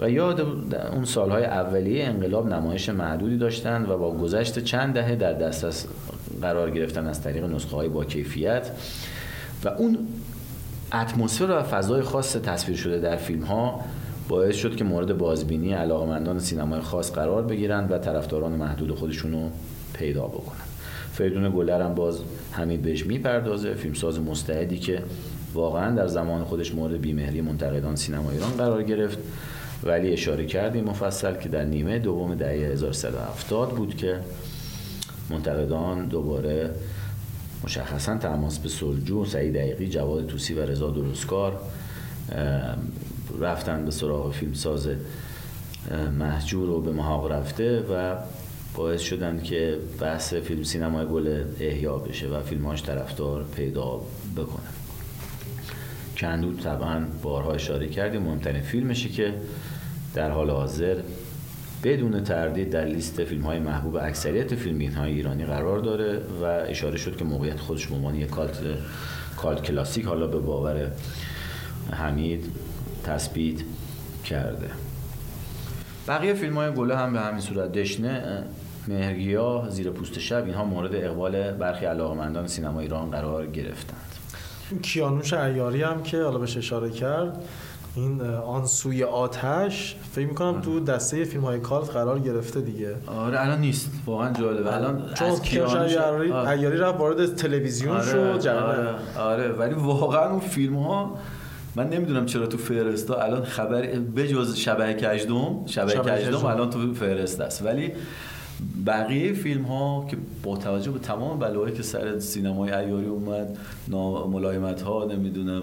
و 0.00 0.10
یاد 0.10 0.40
اون 0.92 1.04
سالهای 1.04 1.44
اولیه 1.44 2.04
انقلاب 2.04 2.48
نمایش 2.48 2.88
معدودی 2.88 3.36
داشتند 3.36 3.90
و 3.90 3.98
با 3.98 4.14
گذشت 4.14 4.58
چند 4.58 4.94
دهه 4.94 5.16
در 5.16 5.32
دسترس 5.32 5.86
قرار 6.42 6.70
گرفتن 6.70 7.06
از 7.06 7.22
طریق 7.22 7.44
نسخه 7.44 7.76
های 7.76 7.88
با 7.88 8.04
کیفیت 8.04 8.70
و 9.64 9.68
اون 9.68 9.98
اتمسفر 10.92 11.50
و 11.50 11.62
فضای 11.62 12.02
خاص 12.02 12.36
تصویر 12.36 12.76
شده 12.76 13.00
در 13.00 13.16
فیلم 13.16 13.42
ها 13.42 13.80
باعث 14.32 14.56
شد 14.56 14.76
که 14.76 14.84
مورد 14.84 15.18
بازبینی 15.18 15.72
علاقمندان 15.72 16.38
سینمای 16.38 16.80
خاص 16.80 17.12
قرار 17.12 17.42
بگیرند 17.42 17.92
و 17.92 17.98
طرفداران 17.98 18.52
محدود 18.52 18.94
خودشون 18.94 19.32
رو 19.32 19.50
پیدا 19.94 20.26
بکنن. 20.26 20.64
فریدون 21.12 21.50
گلر 21.50 21.82
هم 21.82 21.94
باز 21.94 22.20
همین 22.52 22.82
بهش 22.82 23.06
می‌پردازه 23.06 23.74
فیلمساز 23.74 24.20
مستعدی 24.20 24.78
که 24.78 25.02
واقعا 25.54 25.96
در 25.96 26.06
زمان 26.06 26.44
خودش 26.44 26.74
مورد 26.74 27.00
بیمهری 27.00 27.40
منتقدان 27.40 27.96
سینما 27.96 28.30
ایران 28.30 28.50
قرار 28.50 28.82
گرفت. 28.82 29.18
ولی 29.84 30.12
اشاره 30.12 30.46
کردیم 30.46 30.84
مفصل 30.84 31.36
که 31.36 31.48
در 31.48 31.64
نیمه 31.64 31.98
دوم 31.98 32.34
دهه 32.34 32.72
1370 32.72 33.70
بود 33.70 33.96
که 33.96 34.20
منتقدان 35.30 36.06
دوباره 36.06 36.70
مشخصا 37.64 38.18
تماس 38.18 38.58
به 38.58 38.68
سلجو 38.68 39.24
سعید 39.24 39.54
دقیقی 39.54 39.88
جواد 39.88 40.26
توسی 40.26 40.54
و 40.54 40.60
رضا 40.60 40.90
درستکار 40.90 41.60
رفتن 43.40 43.84
به 43.84 43.90
سراغ 43.90 44.32
فیلمساز 44.32 44.88
محجور 46.18 46.66
رو 46.66 46.80
به 46.80 46.92
محاق 46.92 47.32
رفته 47.32 47.80
و 47.80 48.16
باعث 48.74 49.00
شدن 49.00 49.42
که 49.42 49.78
بحث 50.00 50.34
فیلم 50.34 50.62
سینمای 50.62 51.06
گل 51.06 51.44
احیا 51.60 51.96
بشه 51.96 52.28
و 52.28 52.42
فیلمهاش 52.42 52.82
طرفدار 52.82 53.44
پیدا 53.56 54.00
بکنه. 54.36 54.66
کندود 56.16 56.60
طبعا 56.60 57.06
بارها 57.22 57.52
اشاره 57.52 57.88
کردیم 57.88 58.22
مهمترین 58.22 58.62
فیلمشه 58.62 59.08
که 59.08 59.34
در 60.14 60.30
حال 60.30 60.50
حاضر 60.50 60.96
بدون 61.84 62.24
تردید 62.24 62.70
در 62.70 62.84
لیست 62.84 63.24
فیلم 63.24 63.42
های 63.42 63.58
محبوب 63.58 63.96
اکثریت 63.96 64.54
فیلم 64.54 64.92
های 64.92 65.12
ایرانی 65.12 65.44
قرار 65.44 65.78
داره 65.78 66.20
و 66.42 66.44
اشاره 66.44 66.98
شد 66.98 67.16
که 67.16 67.24
موقعیت 67.24 67.60
خودش 67.60 67.86
به 67.86 67.94
عنوان 67.94 68.14
یک 68.14 68.30
کالت, 68.30 68.58
کالت 69.36 69.62
کلاسیک 69.62 70.04
حالا 70.04 70.26
به 70.26 70.38
باور 70.38 70.90
حمید 71.92 72.44
تثبیت 73.04 73.60
کرده. 74.24 74.70
بقیه 76.08 76.34
فیلم 76.34 76.54
های 76.54 76.70
گله 76.70 76.96
هم 76.96 77.12
به 77.12 77.20
همین 77.20 77.40
صورت 77.40 77.72
دشنه 77.72 78.44
مهرگیا 78.88 79.66
زیر 79.68 79.90
پوست 79.90 80.18
شب 80.18 80.44
اینها 80.44 80.64
مورد 80.64 80.94
اقبال 80.94 81.52
برخی 81.52 81.86
علاقمندان 81.86 82.46
سینما 82.46 82.80
ایران 82.80 83.10
قرار 83.10 83.46
گرفتند. 83.46 84.12
کیانوش 84.82 85.32
عیاری 85.32 85.82
هم 85.82 86.02
که 86.02 86.22
حالا 86.22 86.38
بهش 86.38 86.56
اشاره 86.56 86.90
کرد 86.90 87.44
این 87.96 88.20
آن 88.22 88.66
سوی 88.66 89.04
آتش 89.04 89.96
فکر 90.12 90.26
می‌کنم 90.26 90.60
تو 90.60 90.80
دسته 90.80 91.24
فیلم 91.24 91.44
های 91.44 91.60
کالت 91.60 91.90
قرار 91.90 92.18
گرفته 92.18 92.60
دیگه. 92.60 92.94
آره 93.06 93.40
الان 93.40 93.60
نیست. 93.60 93.90
واقعا 94.06 94.32
جالبه. 94.32 94.74
الان 94.74 95.14
چون 95.14 95.38
کیانوش 95.40 95.96
عیاری 96.46 96.76
رفت 96.76 96.98
وارد 96.98 97.34
تلویزیون 97.34 97.96
آره، 97.96 98.04
شد 98.04 98.48
آره, 98.48 98.94
آره. 99.18 99.48
ولی 99.52 99.74
واقعا 99.74 100.30
اون 100.30 100.40
فیلم 100.40 100.76
ها 100.76 101.18
من 101.76 101.88
نمی‌دونم 101.88 102.26
چرا 102.26 102.46
تو 102.46 102.58
فرستا 102.58 103.14
الان 103.14 103.44
خبر 103.44 103.82
بجز 104.16 104.56
شبه 104.56 104.94
کجدوم 104.94 105.66
شبه 105.66 105.92
کجدوم 105.92 106.44
الان 106.44 106.70
تو 106.70 106.94
فرست 106.94 107.40
است. 107.40 107.62
ولی 107.62 107.92
بقیه 108.86 109.32
فیلم 109.32 109.62
ها 109.62 110.06
که 110.10 110.16
با 110.42 110.56
توجه 110.56 110.90
به 110.90 110.98
تمام 110.98 111.38
بلایی 111.38 111.74
که 111.74 111.82
سر 111.82 112.18
سینمای 112.18 112.72
ایاری 112.72 113.06
اومد 113.06 113.58
ملایمت 114.32 114.82
ها 114.82 115.04
نمی‌دونم 115.04 115.62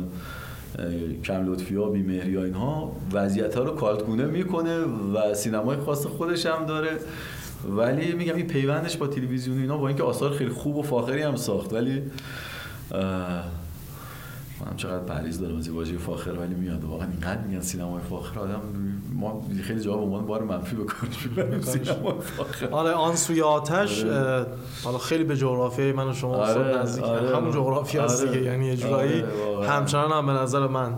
کم 1.24 1.52
لطفی 1.52 1.76
ها 1.76 1.89
بیمهری 1.89 2.36
ها 2.36 2.43
اینها 2.43 2.91
وضعیت 3.13 3.56
ها 3.56 3.63
رو 3.63 3.76
کالتگونه 3.76 4.26
می‌کنه 4.26 4.78
و 5.13 5.34
سینمای 5.34 5.78
خاص 5.78 6.06
خودش 6.06 6.45
هم 6.45 6.65
داره. 6.65 6.91
ولی 7.69 8.12
میگم 8.12 8.36
این 8.36 8.48
پیوندش 8.48 8.98
با 8.98 9.08
تلویزیون 9.08 9.62
اینا 9.62 9.78
با 9.78 9.88
اینکه 9.88 10.04
آثار 10.04 10.32
خیلی 10.32 10.50
خوب 10.50 10.76
و 10.76 10.82
فاخری 10.82 11.22
هم 11.22 11.36
ساخت 11.36 11.74
ولی 11.74 12.02
هم 14.65 14.76
چقدر 14.76 15.04
پریز 15.04 15.39
دارم 15.39 15.58
از 15.58 15.69
واژه 15.69 15.98
فاخر 15.98 16.32
ولی 16.32 16.56
میاد 16.56 16.84
واقعا 16.84 17.08
اینقدر 17.08 17.41
میگن 17.41 17.62
سینمای 17.62 18.02
فاخر 18.10 18.39
آدم 18.39 18.62
ما 19.13 19.41
خیلی 19.63 19.80
جواب 19.80 20.04
عنوان 20.04 20.26
بار 20.26 20.43
منفی 20.43 20.76
بکنیم 20.76 21.62
سینمای 21.62 22.13
فاخر 22.38 22.67
آره 22.72 22.91
آن 22.91 23.15
سوی 23.15 23.41
آتش 23.41 24.04
آره. 24.04 24.45
حالا 24.84 24.98
خیلی 24.98 25.24
به 25.24 25.38
جغرافیای 25.38 25.91
من 25.91 26.08
و 26.08 26.13
شما 26.13 26.36
آره. 26.36 26.78
نزدیک 26.78 27.04
آره. 27.04 27.38
همون 27.38 27.52
جغرافیا 27.52 28.04
هست 28.04 28.22
آره. 28.22 28.32
دیگه 28.32 28.45
یعنی 28.45 28.69
اجرایی 28.69 29.24
آره. 29.24 29.69
همچنان 29.69 30.12
هم 30.12 30.26
به 30.26 30.32
نظر 30.32 30.67
من 30.67 30.93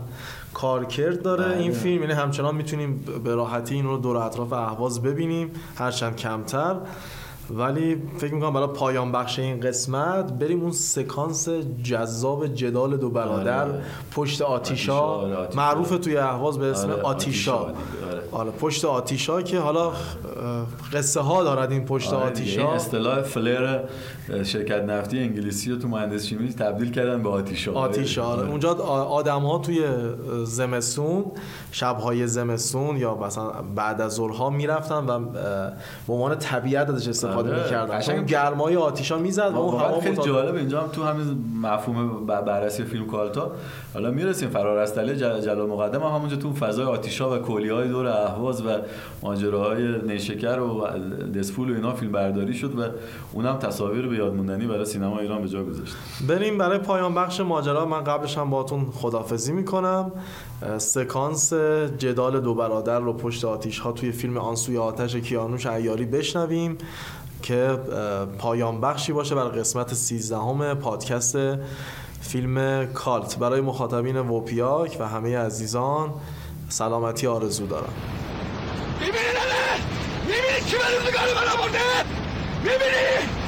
کارکرد 0.54 1.21
داره 1.21 1.45
بله. 1.45 1.58
این 1.58 1.71
فیلم 1.71 2.02
یعنی 2.02 2.13
همچنان 2.13 2.56
می‌تونیم 2.56 3.06
به 3.24 3.36
راحتی 3.36 3.76
این 3.76 3.86
رو 3.86 3.97
دور 3.97 4.17
اطراف 4.17 4.54
اهواز 4.54 5.02
ببینیم 5.02 5.52
هرچند 5.76 6.15
کمتر 6.15 6.76
ولی 7.58 8.02
فکر 8.18 8.34
می‌کنم 8.34 8.54
برای 8.54 8.68
پایان 8.68 9.12
بخش 9.12 9.40
این 9.40 9.60
قسمت 9.60 10.34
بریم 10.34 10.62
اون 10.62 10.72
سکانس 10.72 11.50
جذاب 11.84 12.48
جدال 12.48 12.98
دو 12.98 13.10
برادر 13.10 13.64
آره. 13.64 13.82
پشت 14.12 14.42
آتیشا 14.42 15.00
آره، 15.00 15.48
معروف 15.56 15.90
توی 15.90 16.18
اهواز 16.18 16.60
به 16.60 16.66
اسم 16.66 16.92
آره. 16.92 17.02
آتیشا 17.02 17.58
آره. 17.58 17.74
آره 18.32 18.52
پشت 18.52 18.86
آتیشا 18.86 19.42
که 19.42 19.60
حالا 19.60 19.92
قصه 20.94 21.20
ها 21.20 21.44
دارد 21.44 21.72
این 21.72 21.86
پشت 21.86 22.14
آره 22.14 22.26
آتیشا 22.26 22.62
این 22.62 22.70
اصطلاح 22.70 23.22
فلر 23.22 23.84
شرکت 24.44 24.84
نفتی 24.84 25.20
انگلیسی 25.20 25.72
رو 25.72 25.78
تو 25.78 25.88
مهندس 25.88 26.26
شیمی 26.26 26.54
تبدیل 26.54 26.91
کردن 26.91 27.24
به 27.24 27.30
آتیشا 27.30 27.74
آتیشا 27.74 28.26
آره. 28.26 28.50
اونجا 28.50 28.74
آدم 28.74 29.41
ها 29.41 29.58
توی 29.58 29.86
زمستون 30.44 31.26
شبهای 31.72 32.28
زمستون 32.28 32.98
یا 32.98 33.15
مثلا 33.15 33.52
بعد 33.76 34.02
از 34.02 34.13
ظهرها 34.13 34.50
می‌رفتن 34.50 35.06
و 35.06 35.20
به 36.08 36.13
عنوان 36.13 36.38
طبیعت 36.38 36.89
ازش 36.89 37.08
استفاده 37.08 37.50
آره. 37.50 37.63
می‌کردن. 37.63 37.98
قشنگ. 37.98 38.26
گرمای 38.26 38.76
آتیشا 38.76 39.17
می‌زد 39.17 39.52
و 39.54 39.58
اون 39.58 39.80
هوا 39.80 40.00
خیلی 40.00 40.17
جالب 40.17 40.56
اینجا 40.56 40.82
هم 40.82 40.88
تو 40.88 41.04
همین 41.04 41.46
مفهوم 41.62 42.26
بررسی 42.26 42.84
فیلم 42.84 43.08
کالتا 43.08 43.52
حالا 43.93 44.12
می‌رسیم 44.12 44.49
فرار 44.49 44.77
از 44.77 44.95
تله 44.95 45.15
جلال 45.15 45.69
مقدم 45.69 46.04
هم 46.04 46.15
همونجا 46.15 46.36
تو 46.36 46.54
فضای 46.54 46.86
آتیشا 46.86 47.36
و 47.36 47.38
کلیهای 47.38 47.88
دور 47.88 48.08
اهواز 48.08 48.65
و 48.65 48.69
ماجراهای 49.21 50.01
نیشکر 50.01 50.60
و 50.60 50.88
دسفول 51.39 51.71
و 51.71 51.75
اینا 51.75 51.93
فیلم 51.93 52.12
برداری 52.12 52.54
شد 52.54 52.80
و 52.80 52.84
اونم 53.34 53.58
تصاویر 53.58 54.08
به 54.08 54.15
یاد 54.15 54.34
موندنی 54.34 54.67
برای 54.67 54.86
سینما 54.86 55.19
ایران 55.19 55.41
به 55.41 55.49
جا 55.49 55.63
گذاشت. 55.63 55.95
بریم 56.27 56.58
برای 56.58 56.77
پایان 56.77 57.15
بخش 57.15 57.41
ماجرا. 57.41 57.86
من 57.86 58.04
قبلش 58.04 58.38
هم 58.38 58.49
باهاتون 58.49 58.86
خدافظی 58.91 59.54
می‌کنم. 59.54 60.12
سکانس 60.77 61.54
جدال 61.97 62.39
دو 62.39 62.54
برادر 62.54 62.99
رو 62.99 63.13
پشت 63.13 63.45
آتیش 63.45 63.80
ها 63.80 63.91
توی 63.91 64.12
فیلم 64.12 64.38
آنسوی 64.38 64.77
آتش 64.77 65.15
کیانوش 65.15 65.65
عیاری 65.65 66.06
بشنویم 66.06 66.77
که 67.41 67.77
پایان 68.38 68.82
بخشی 68.82 69.13
باشه 69.13 69.36
برای 69.36 69.60
قسمت 69.60 69.93
13 69.93 70.73
پادکست 70.73 71.38
فیلم 72.22 72.86
کالت 72.94 73.38
برای 73.38 73.62
مخاطبین 73.62 74.18
ووپیاک 74.18 74.98
و 75.00 75.08
همه 75.08 75.38
عزیزان 75.38 76.14
سلامتی 76.70 77.28
آرزو 77.28 77.68
دارم 77.68 77.94
می‌بینی 79.00 79.14
نده؟ 79.14 79.84
می‌بینی 80.26 80.62
کی 80.66 80.76
به 80.78 80.84
روزگار 81.00 81.46
من؟ 81.46 82.06
می‌بینی؟ 82.64 83.40